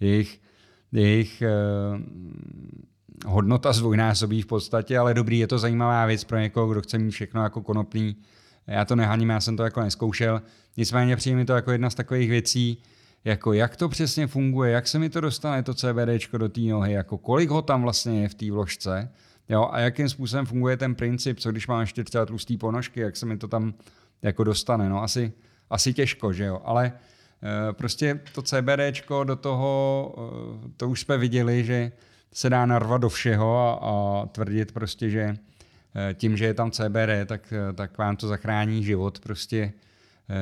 [0.00, 0.40] jejich,
[0.92, 1.50] jejich e,
[3.26, 7.10] hodnota zvojnásobí v podstatě, ale dobrý, je to zajímavá věc pro někoho, kdo chce mít
[7.10, 8.16] všechno jako konopný,
[8.66, 10.42] já to nehaním, já jsem to jako neskoušel.
[10.76, 12.82] Nicméně přijde mi to jako jedna z takových věcí,
[13.24, 16.92] jako jak to přesně funguje, jak se mi to dostane to CBD do té nohy,
[16.92, 19.10] jako kolik ho tam vlastně je v té vložce,
[19.48, 23.16] jo, a jakým způsobem funguje ten princip, co když mám ještě třeba tlustý ponožky, jak
[23.16, 23.74] se mi to tam
[24.22, 25.32] jako dostane, no asi,
[25.70, 26.92] asi těžko, že jo, ale
[27.70, 30.14] e, prostě to CBD do toho,
[30.66, 31.92] e, to už jsme viděli, že
[32.32, 35.36] se dá narvat do všeho a, a tvrdit prostě, že
[35.96, 39.72] Eh, tím, že je tam CBD, tak, tak vám to zachrání život prostě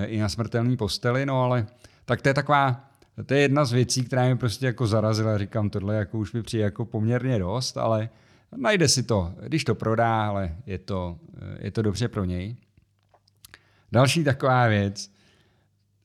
[0.07, 1.67] i na smrtelné posteli, no ale
[2.05, 2.91] tak to je taková,
[3.27, 6.43] to je jedna z věcí, která mi prostě jako zarazila, říkám, tohle jako už mi
[6.43, 8.09] přijde jako poměrně dost, ale
[8.57, 11.19] najde si to, když to prodá, ale je to,
[11.59, 12.57] je to dobře pro něj.
[13.93, 15.13] Další taková věc,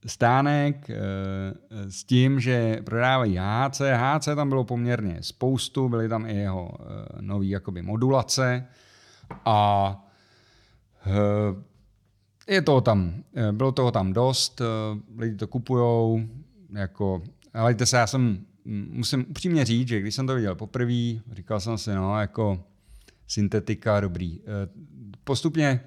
[0.05, 0.89] stánek
[1.89, 3.81] s tím, že prodávají HC.
[3.95, 6.71] HC tam bylo poměrně spoustu, byly tam i jeho
[7.21, 8.67] nové jakoby modulace,
[9.45, 9.89] a
[11.05, 14.65] eh, je toho tam, eh, bylo toho tam dost, eh,
[15.17, 16.21] lidi to kupujou,
[16.73, 17.21] jako,
[17.53, 18.45] ale se, já jsem,
[18.89, 22.63] musím upřímně říct, že když jsem to viděl poprvé, říkal jsem si, no, jako
[23.27, 24.39] syntetika, dobrý.
[25.23, 25.79] Postupně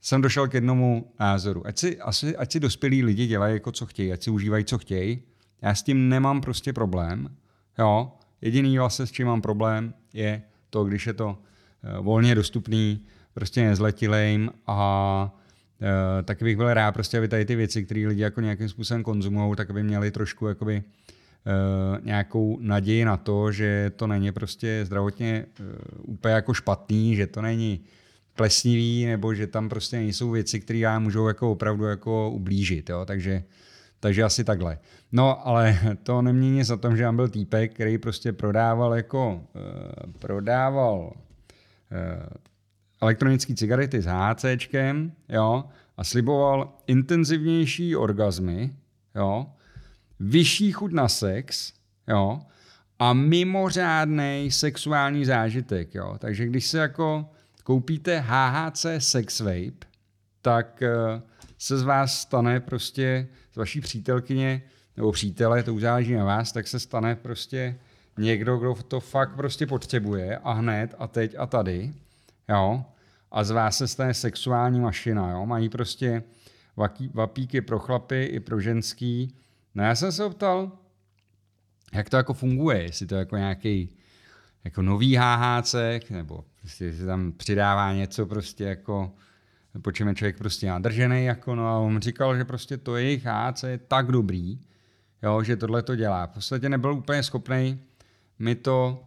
[0.00, 1.66] jsem došel k jednomu názoru.
[1.66, 4.78] Ať si, asi, ať si dospělí lidi dělají jako co chtějí, ať si užívají co
[4.78, 5.22] chtějí.
[5.62, 7.36] Já s tím nemám prostě problém.
[7.78, 8.12] Jo?
[8.40, 11.38] Jediný vlastně, s čím mám problém, je to, když je to
[11.82, 13.00] Eh, volně dostupný
[13.34, 15.38] prostě nezletilým a
[15.82, 19.02] Uh, taky bych byl rád, prostě, aby tady ty věci, které lidi jako nějakým způsobem
[19.02, 20.82] konzumují, tak aby měli trošku jakoby,
[22.02, 25.66] nějakou naději na to, že to není prostě zdravotně uh,
[26.02, 27.80] úplně jako špatný, že to není
[28.34, 32.90] plesnivý, nebo že tam prostě nejsou věci, které já můžou jako opravdu jako ublížit.
[32.90, 33.04] Jo?
[33.04, 33.42] Takže,
[34.00, 34.78] takže asi takhle.
[35.12, 40.12] No, ale to nemění za tom, že já byl týpek, který prostě prodával jako uh,
[40.18, 41.12] prodával
[41.92, 42.26] Eh,
[43.02, 45.64] elektronické cigarety s HCčkem, jo,
[45.96, 48.76] a sliboval intenzivnější orgazmy,
[49.14, 49.46] jo,
[50.22, 51.72] vyšší chuť na sex,
[52.08, 52.40] jo,
[52.98, 56.16] a mimořádný sexuální zážitek, jo.
[56.18, 57.30] Takže když se jako
[57.64, 59.86] koupíte HHC Sex Vape,
[60.42, 61.20] tak uh,
[61.58, 64.62] se z vás stane prostě, z vaší přítelkyně
[64.96, 67.78] nebo přítele, to už záleží na vás, tak se stane prostě
[68.18, 71.92] někdo, kdo to fakt prostě potřebuje a hned a teď a tady,
[72.48, 72.84] jo,
[73.30, 76.22] a z vás se stane sexuální mašina, jo, mají prostě
[77.14, 79.34] vapíky pro chlapy i pro ženský.
[79.74, 80.72] No já jsem se optal,
[81.92, 83.96] jak to jako funguje, jestli to jako nějaký
[84.64, 85.74] jako nový HHC,
[86.10, 89.12] nebo Prostě se tam přidává něco prostě jako,
[89.82, 93.24] po čem je člověk prostě nadržený, jako no a on říkal, že prostě to jejich
[93.26, 94.58] HC je tak dobrý,
[95.22, 96.26] jo, že tohle to dělá.
[96.26, 97.80] V podstatě nebyl úplně schopný
[98.38, 99.04] mi to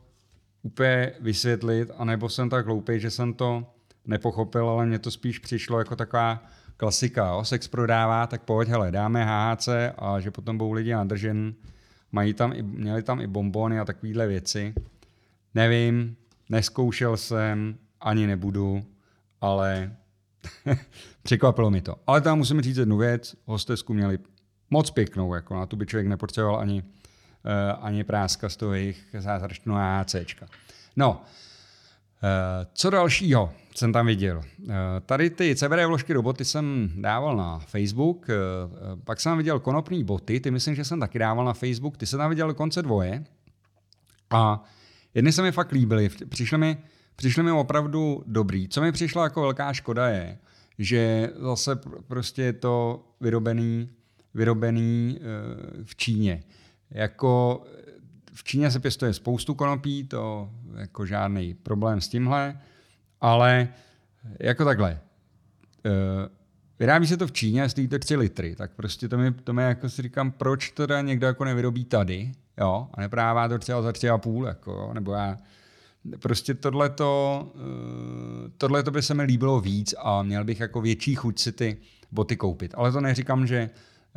[0.62, 3.74] úplně vysvětlit, anebo jsem tak hloupý, že jsem to
[4.06, 6.44] nepochopil, ale mně to spíš přišlo jako taková
[6.78, 7.44] klasika, jo?
[7.44, 11.54] sex prodává, tak pojď, hele, dáme HHC a že potom budou lidi nadržen,
[12.12, 14.74] mají tam i, měli tam i bombony a takovéhle věci.
[15.54, 16.16] Nevím,
[16.50, 18.86] neskoušel jsem, ani nebudu,
[19.42, 19.96] ale
[21.24, 21.96] překvapilo mi to.
[22.08, 24.20] Ale tam musím říct jednu věc, hostesku měli
[24.70, 29.16] moc pěknou, jako na tu by člověk nepotřeboval ani, uh, ani práska z toho jejich
[29.20, 30.48] zázračného HHCčka.
[30.96, 31.26] No, uh,
[32.74, 34.38] co dalšího jsem tam viděl?
[34.38, 34.74] Uh,
[35.06, 40.04] tady ty CBD vložky do boty jsem dával na Facebook, uh, pak jsem viděl konopný
[40.04, 43.24] boty, ty myslím, že jsem taky dával na Facebook, ty jsem tam viděl konce dvoje
[44.30, 44.64] a
[45.14, 46.78] jedny se mi fakt líbily, přišly mi,
[47.16, 48.68] přišly mi opravdu dobrý.
[48.68, 50.38] Co mi přišlo jako velká škoda je,
[50.80, 53.90] že zase prostě je to vyrobený
[54.36, 56.44] vyrobený eh, v Číně.
[56.92, 57.64] Jako
[58.36, 62.60] v Číně se pěstuje spoustu konopí, to jako žádný problém s tímhle,
[63.22, 63.68] ale
[64.40, 65.00] jako takhle.
[65.86, 65.92] Eh,
[66.80, 69.64] vyrábí se to v Číně stojí to 3 litry, tak prostě to mi, to mi
[69.64, 73.82] jako si říkám, proč to teda někdo jako nevyrobí tady, jo, a neprává to třeba
[73.82, 75.38] za tři a půl, jako, nebo já,
[76.20, 81.40] prostě tohleto, eh, tohleto by se mi líbilo víc a měl bych jako větší chuť
[81.40, 81.78] si ty
[82.12, 82.74] boty koupit.
[82.78, 83.70] Ale to neříkám, že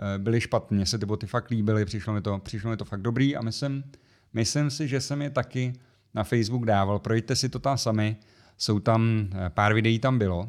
[0.02, 3.02] Eh, byly špatně, se ty boty fakt líbily, přišlo mi to, přišlo mi to fakt
[3.02, 3.84] dobrý a myslím,
[4.32, 5.72] myslím si, že jsem je taky
[6.14, 8.16] na Facebook dával, projďte si to tam sami,
[8.56, 10.48] jsou tam, eh, pár videí tam bylo.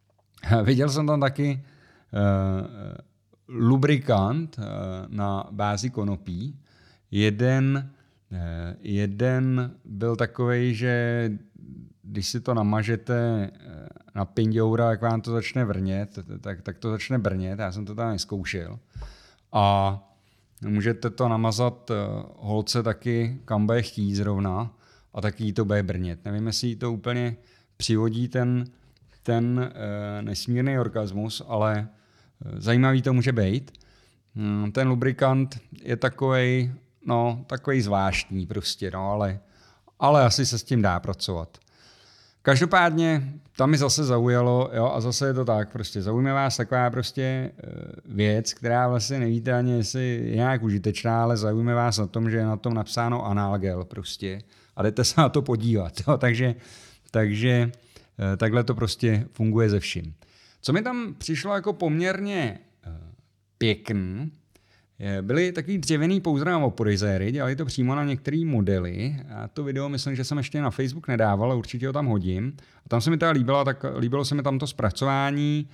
[0.62, 1.64] Viděl jsem tam taky
[2.12, 2.66] uh,
[3.48, 4.64] lubrikant uh,
[5.08, 6.60] na bázi konopí.
[7.10, 7.90] Jeden,
[8.30, 8.38] uh,
[8.80, 11.30] jeden byl takový, že
[12.02, 13.50] když si to namažete
[14.14, 17.58] na pindoura, jak vám to začne vrnět, tak, tak to začne brnět.
[17.58, 18.78] Já jsem to tam neskoušel.
[19.52, 19.98] A
[20.64, 21.94] můžete to namazat eh,
[22.36, 24.74] holce taky, kam bude chtít zrovna
[25.14, 26.24] a taky to bude brnět.
[26.24, 27.36] Nevím, jestli to úplně
[27.76, 28.64] přivodí ten,
[29.22, 33.72] ten e, nesmírný orgasmus, ale eh, zajímavý to může být.
[34.34, 36.72] Hmm, ten lubrikant je takový,
[37.06, 39.40] no, takový zvláštní prostě, no, ale,
[39.98, 41.58] ale asi se s tím dá pracovat.
[42.42, 46.90] Každopádně tam mi zase zaujalo, jo, a zase je to tak, prostě zaujme vás taková
[46.90, 47.70] prostě eh,
[48.04, 52.36] věc, která vlastně nevíte ani, jestli je nějak užitečná, ale zaujme vás na tom, že
[52.36, 54.42] je na tom napsáno analgel prostě
[54.76, 56.54] a jdete se na to podívat, jo, takže,
[57.10, 57.72] takže
[58.32, 60.14] eh, takhle to prostě funguje ze vším.
[60.60, 62.90] Co mi tam přišlo jako poměrně eh,
[63.58, 64.32] pěkný,
[65.22, 69.16] Byly takový dřevěný pouzdra oporizéry, dělali to přímo na některé modely.
[69.34, 72.56] A to video myslím, že jsem ještě na Facebook nedával, ale určitě ho tam hodím.
[72.86, 75.68] A tam se mi teda líbilo, tak líbilo se mi tam to zpracování,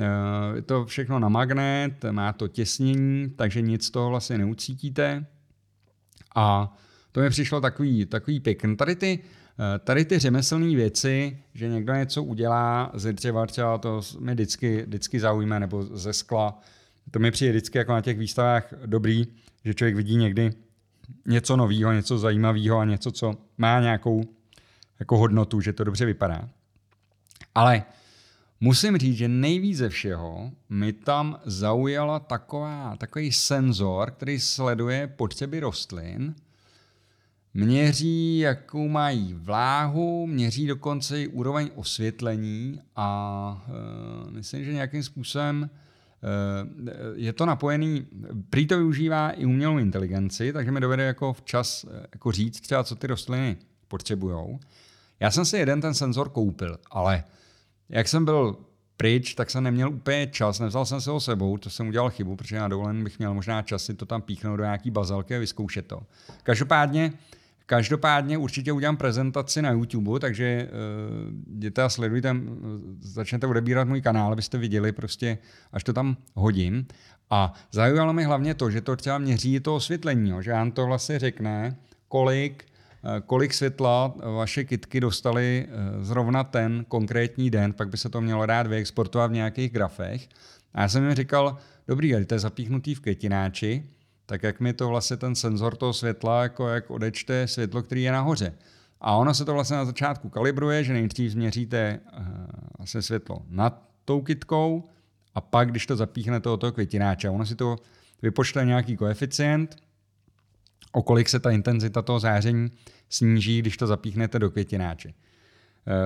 [0.00, 0.06] eh,
[0.54, 5.26] je to všechno na magnet, má to těsnění, takže nic toho vlastně neucítíte.
[6.36, 6.76] A
[7.12, 8.76] to mi přišlo takový, takový pěkný.
[8.76, 9.18] Tady ty,
[9.58, 14.82] eh, tady ty řemeslné věci, že někdo něco udělá ze dřeva, třeba to mě vždycky,
[14.86, 16.58] vždycky zaujme, nebo ze skla,
[17.10, 19.26] to mi přijde vždycky jako na těch výstavách dobrý,
[19.64, 20.50] že člověk vidí někdy
[21.26, 24.22] něco nového, něco zajímavého a něco, co má nějakou
[25.00, 26.48] jako hodnotu, že to dobře vypadá.
[27.54, 27.82] Ale
[28.60, 35.60] musím říct, že nejvíc ze všeho mi tam zaujala taková, takový senzor, který sleduje potřeby
[35.60, 36.34] rostlin,
[37.54, 45.70] měří, jakou mají vláhu, měří dokonce i úroveň osvětlení a e, myslím, že nějakým způsobem
[47.14, 48.06] je to napojený,
[48.50, 52.84] prý to využívá i umělou inteligenci, takže mi dovede jako včas eh, jako říct třeba,
[52.84, 53.56] co ty rostliny
[53.88, 54.58] potřebují.
[55.20, 57.24] Já jsem si jeden ten senzor koupil, ale
[57.88, 58.56] jak jsem byl
[58.96, 62.36] pryč, tak jsem neměl úplně čas, nevzal jsem se ho sebou, to jsem udělal chybu,
[62.36, 65.38] protože na dovolen bych měl možná čas si to tam píchnout do nějaký bazalky a
[65.38, 66.02] vyzkoušet to.
[66.42, 67.12] Každopádně
[67.66, 72.36] Každopádně určitě udělám prezentaci na YouTube, takže uh, jděte a sledujte,
[73.00, 75.38] začnete odebírat můj kanál, abyste viděli prostě,
[75.72, 76.86] až to tam hodím.
[77.30, 81.18] A zajímalo mi hlavně to, že to třeba měří to osvětlení, že vám to vlastně
[81.18, 81.76] řekne,
[82.08, 82.64] kolik,
[83.04, 85.66] uh, kolik světla vaše kitky dostaly
[86.00, 90.28] zrovna ten konkrétní den, pak by se to mělo rád vyexportovat v nějakých grafech.
[90.74, 91.56] A já jsem jim říkal,
[91.88, 93.84] dobrý, to je zapíchnutý v květináči,
[94.26, 98.12] tak jak mi to vlastně ten senzor toho světla, jako jak odečte světlo, který je
[98.12, 98.54] nahoře.
[99.00, 102.24] A ono se to vlastně na začátku kalibruje, že nejdřív změříte uh,
[102.78, 104.88] vlastně světlo nad tou kitkou
[105.34, 107.76] a pak, když to zapíchnete do toho květináče, ono si to
[108.22, 109.76] vypočte nějaký koeficient,
[110.92, 112.70] o kolik se ta intenzita toho záření
[113.08, 115.12] sníží, když to zapíchnete do květináče.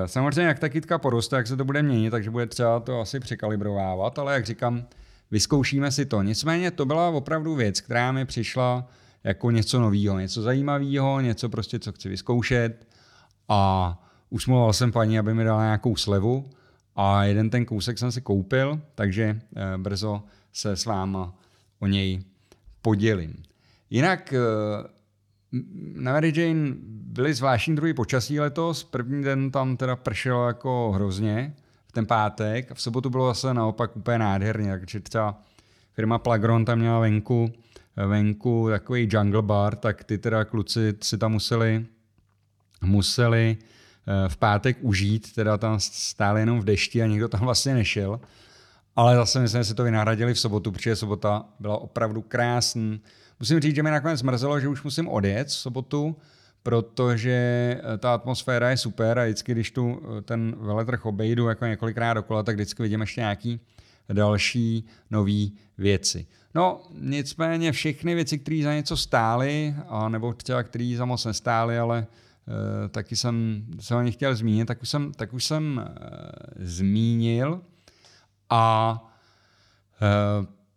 [0.06, 3.20] Samozřejmě, jak ta kytka poroste, jak se to bude měnit, takže bude třeba to asi
[3.20, 4.86] překalibrovávat, ale jak říkám,
[5.30, 6.22] vyzkoušíme si to.
[6.22, 8.88] Nicméně to byla opravdu věc, která mi přišla
[9.24, 12.86] jako něco nového, něco zajímavého, něco prostě, co chci vyzkoušet
[13.48, 16.50] a usmluval jsem paní, aby mi dala nějakou slevu
[16.96, 20.22] a jeden ten kousek jsem si koupil, takže eh, brzo
[20.52, 21.34] se s váma
[21.78, 22.22] o něj
[22.82, 23.42] podělím.
[23.90, 24.38] Jinak eh,
[25.94, 26.74] na Mary Jane
[27.18, 28.84] byly zvláštní druhý počasí letos.
[28.84, 31.54] První den tam teda pršelo jako hrozně
[31.98, 35.42] ten pátek a v sobotu bylo zase naopak úplně nádherně, takže třeba
[35.92, 37.52] firma Plagron tam měla venku,
[38.06, 41.86] venku takový jungle bar, tak ty teda kluci si tam museli,
[42.82, 47.74] museli eh, v pátek užít, teda tam stáli jenom v dešti a nikdo tam vlastně
[47.74, 48.20] nešel.
[48.96, 53.00] Ale zase myslím, že si to vynahradili v sobotu, protože sobota byla opravdu krásný.
[53.40, 56.16] Musím říct, že mi nakonec mrzelo, že už musím odjet v sobotu,
[56.68, 57.30] protože
[57.94, 62.14] eh, ta atmosféra je super a vždycky, když tu eh, ten veletrh obejdu jako několikrát
[62.14, 63.60] dokola, tak vždycky vidím ještě nějaký
[64.12, 65.46] další nové
[65.78, 66.26] věci.
[66.54, 71.78] No, nicméně všechny věci, které za něco stály, a nebo třeba které za moc nestály,
[71.78, 72.06] ale
[72.84, 76.64] e, taky jsem se o nich chtěl zmínit, tak už jsem, tak už jsem e,
[76.64, 77.60] zmínil.
[78.50, 79.04] A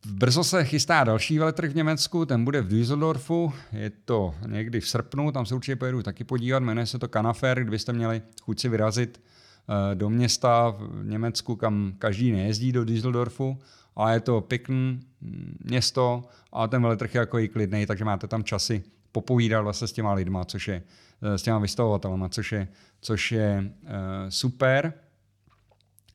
[0.06, 4.88] Brzo se chystá další veletrh v Německu, ten bude v Düsseldorfu, je to někdy v
[4.88, 8.70] srpnu, tam se určitě pojedu taky podívat, jmenuje se to Kanafer, kdybyste měli chuť si
[8.70, 13.60] vyrazit eh, do města v Německu, kam každý nejezdí do Düsseldorfu,
[13.96, 16.24] ale je to pěkný mm, město
[16.54, 20.14] a ten veletrh je jako i klidný, takže máte tam časy popovídat vlastně s těma
[20.14, 20.84] lidma, což je,
[21.22, 22.68] eh, s těma vystavovatelama, což je,
[23.02, 23.90] což je uh,
[24.30, 24.94] super.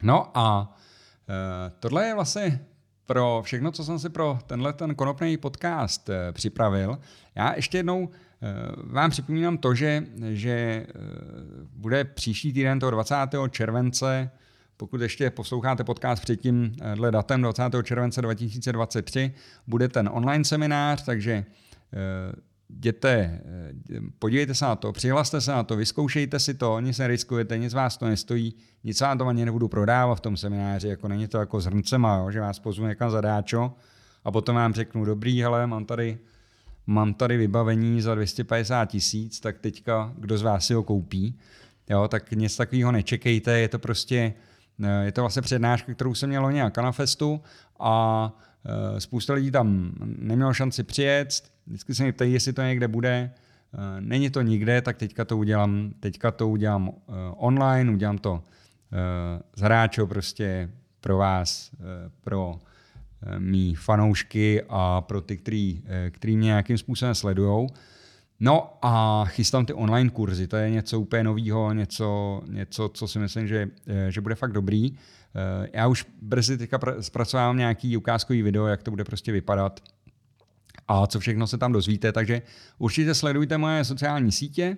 [0.02, 0.76] No a
[1.80, 2.66] tohle je vlastně
[3.06, 6.98] pro všechno, co jsem si pro tenhle ten konopný podcast eh, připravil.
[7.34, 8.46] Já ještě jednou eh,
[8.76, 10.86] vám připomínám to, že, že eh,
[11.72, 13.16] bude příští týden toho 20.
[13.50, 14.30] července,
[14.76, 17.62] pokud ještě posloucháte podcast před tímhle datem 20.
[17.82, 19.32] července 2023,
[19.66, 21.44] bude ten online seminář, takže
[22.68, 27.58] jděte, eh, podívejte se na to, přihlaste se na to, vyzkoušejte si to, nic neriskujete,
[27.58, 28.54] nic vás to nestojí,
[28.84, 32.16] nic vám to ani nebudu prodávat v tom semináři, jako není to jako s hrncema,
[32.16, 33.74] jo, že vás pozvu někam zadáčo
[34.24, 36.18] a potom vám řeknu, dobrý, hele, mám tady,
[36.86, 41.38] mám tady vybavení za 250 tisíc, tak teďka kdo z vás si ho koupí,
[41.90, 44.34] jo, tak nic takového nečekejte, je to prostě,
[44.84, 47.40] eh, je to vlastně přednáška, kterou jsem měl loni na Kanafestu
[47.80, 48.32] a
[48.98, 53.30] spousta lidí tam nemělo šanci přijet, Vždycky se mi ptají, jestli to někde bude.
[53.74, 58.42] Eh, není to nikde, tak teďka to udělám, teďka to udělám eh, online, udělám to
[58.92, 61.70] eh, z hráčů prostě pro vás,
[62.20, 62.58] pro
[63.38, 65.36] mý fanoušky a pro ty,
[66.10, 67.68] který mě nějakým způsobem sledujou.
[68.40, 73.18] No a chystám ty online kurzy, to je něco úplně nového, něco, něco, co si
[73.18, 73.68] myslím, že,
[74.08, 74.96] že bude fakt dobrý.
[75.72, 79.80] Já už brzy teďka zpracovávám nějaký ukázkový video, jak to bude prostě vypadat
[80.88, 82.12] a co všechno se tam dozvíte.
[82.12, 82.42] Takže
[82.78, 84.76] určitě sledujte moje sociální sítě,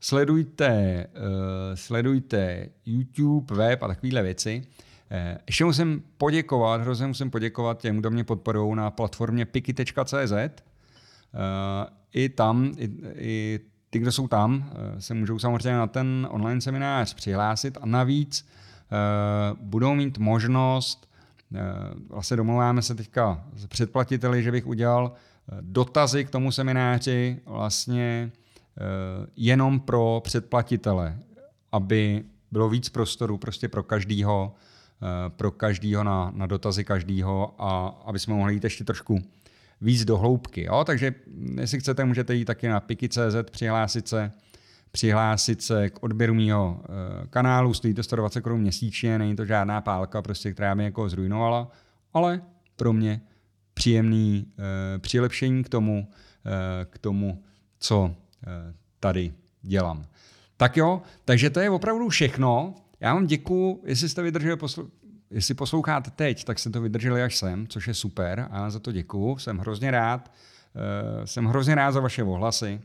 [0.00, 1.22] sledujte, uh,
[1.74, 4.62] sledujte YouTube, web a takovéhle věci.
[5.46, 10.32] Ještě musím poděkovat, hrozně musím poděkovat těm, kdo mě podporují na platformě piki.cz.
[10.32, 10.52] Eh,
[12.12, 13.60] I tam, i, i
[13.90, 18.48] ty, kdo jsou tam, uh, se můžou samozřejmě na ten online seminář přihlásit a navíc
[19.52, 21.10] uh, budou mít možnost,
[21.50, 21.58] uh,
[22.08, 25.12] vlastně domluváme se teďka s předplatiteli, že bych udělal
[25.60, 31.18] dotazy k tomu semináři vlastně eh, jenom pro předplatitele,
[31.72, 34.54] aby bylo víc prostoru prostě pro každýho,
[35.02, 39.22] eh, pro každýho na, na dotazy každýho a aby jsme mohli jít ještě trošku
[39.82, 40.64] víc do hloubky.
[40.64, 40.84] Jo?
[40.84, 41.14] Takže
[41.60, 44.32] jestli chcete, můžete jít taky na piki.cz, přihlásit se,
[44.90, 49.80] přihlásit se k odběru mého eh, kanálu, stojí to 120 korun měsíčně, není to žádná
[49.80, 51.70] pálka, prostě, která mě jako zrujnovala,
[52.12, 52.42] ale
[52.76, 53.20] pro mě
[53.74, 54.64] příjemný uh,
[54.98, 56.52] přilepšení k tomu, uh,
[56.90, 57.42] k tomu,
[57.78, 58.14] co uh,
[59.00, 60.04] tady dělám.
[60.56, 62.74] Tak jo, takže to je opravdu všechno.
[63.00, 64.56] Já vám děkuji, jestli jste vydrželi,
[65.32, 68.92] jestli posloucháte teď, tak jste to vydrželi až sem, což je super a za to
[68.92, 69.38] děkuji.
[69.38, 70.32] Jsem hrozně rád,
[70.74, 72.80] uh, jsem hrozně rád za vaše ohlasy.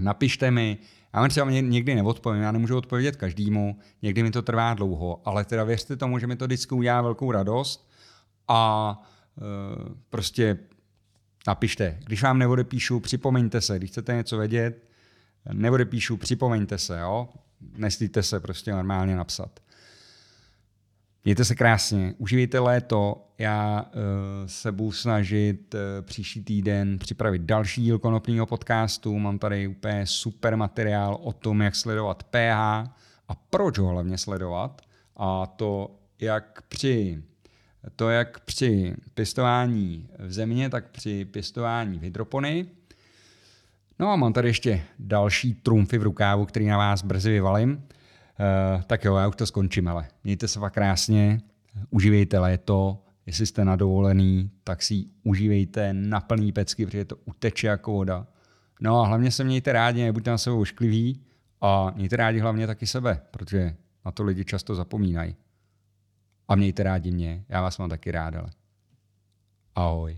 [0.00, 0.78] Napište mi,
[1.14, 5.44] já vám třeba někdy neodpovím, já nemůžu odpovědět každému, někdy mi to trvá dlouho, ale
[5.44, 7.90] teda věřte tomu, že mi to vždycky udělá velkou radost
[8.48, 9.02] a
[9.38, 10.58] Eh, prostě
[11.46, 11.98] napište.
[12.06, 13.78] Když vám neodepíšu, připomeňte se.
[13.78, 14.84] Když chcete něco vědět,
[15.52, 16.98] neodepíšu, připomeňte se.
[16.98, 17.28] Jo?
[17.76, 19.60] Nestýte se prostě normálně napsat.
[21.24, 23.24] Mějte se krásně, uživejte léto.
[23.38, 24.00] Já uh,
[24.46, 29.18] se budu snažit uh, příští týden připravit další díl konopního podcastu.
[29.18, 32.58] Mám tady úplně super materiál o tom, jak sledovat pH
[33.28, 34.82] a proč ho hlavně sledovat
[35.16, 35.90] a to
[36.20, 37.22] jak při
[37.96, 42.66] to jak při pěstování v země, tak při pěstování v hydropony.
[43.98, 47.84] No a mám tady ještě další trumfy v rukávu, který na vás brzy vyvalím.
[48.40, 51.40] Uh, tak jo, já už to skončím, ale mějte se fakt krásně,
[51.90, 57.66] užívejte léto, jestli jste na dovolený, tak si užívejte na plný pecky, protože to uteče
[57.66, 58.26] jako voda.
[58.80, 61.22] No a hlavně se mějte rádi, nebuďte na sebe oškliví
[61.60, 65.36] a mějte rádi hlavně taky sebe, protože na to lidi často zapomínají.
[66.48, 68.50] A mějte rádi mě, já vás mám taky rád, ale
[69.74, 70.16] ahoj.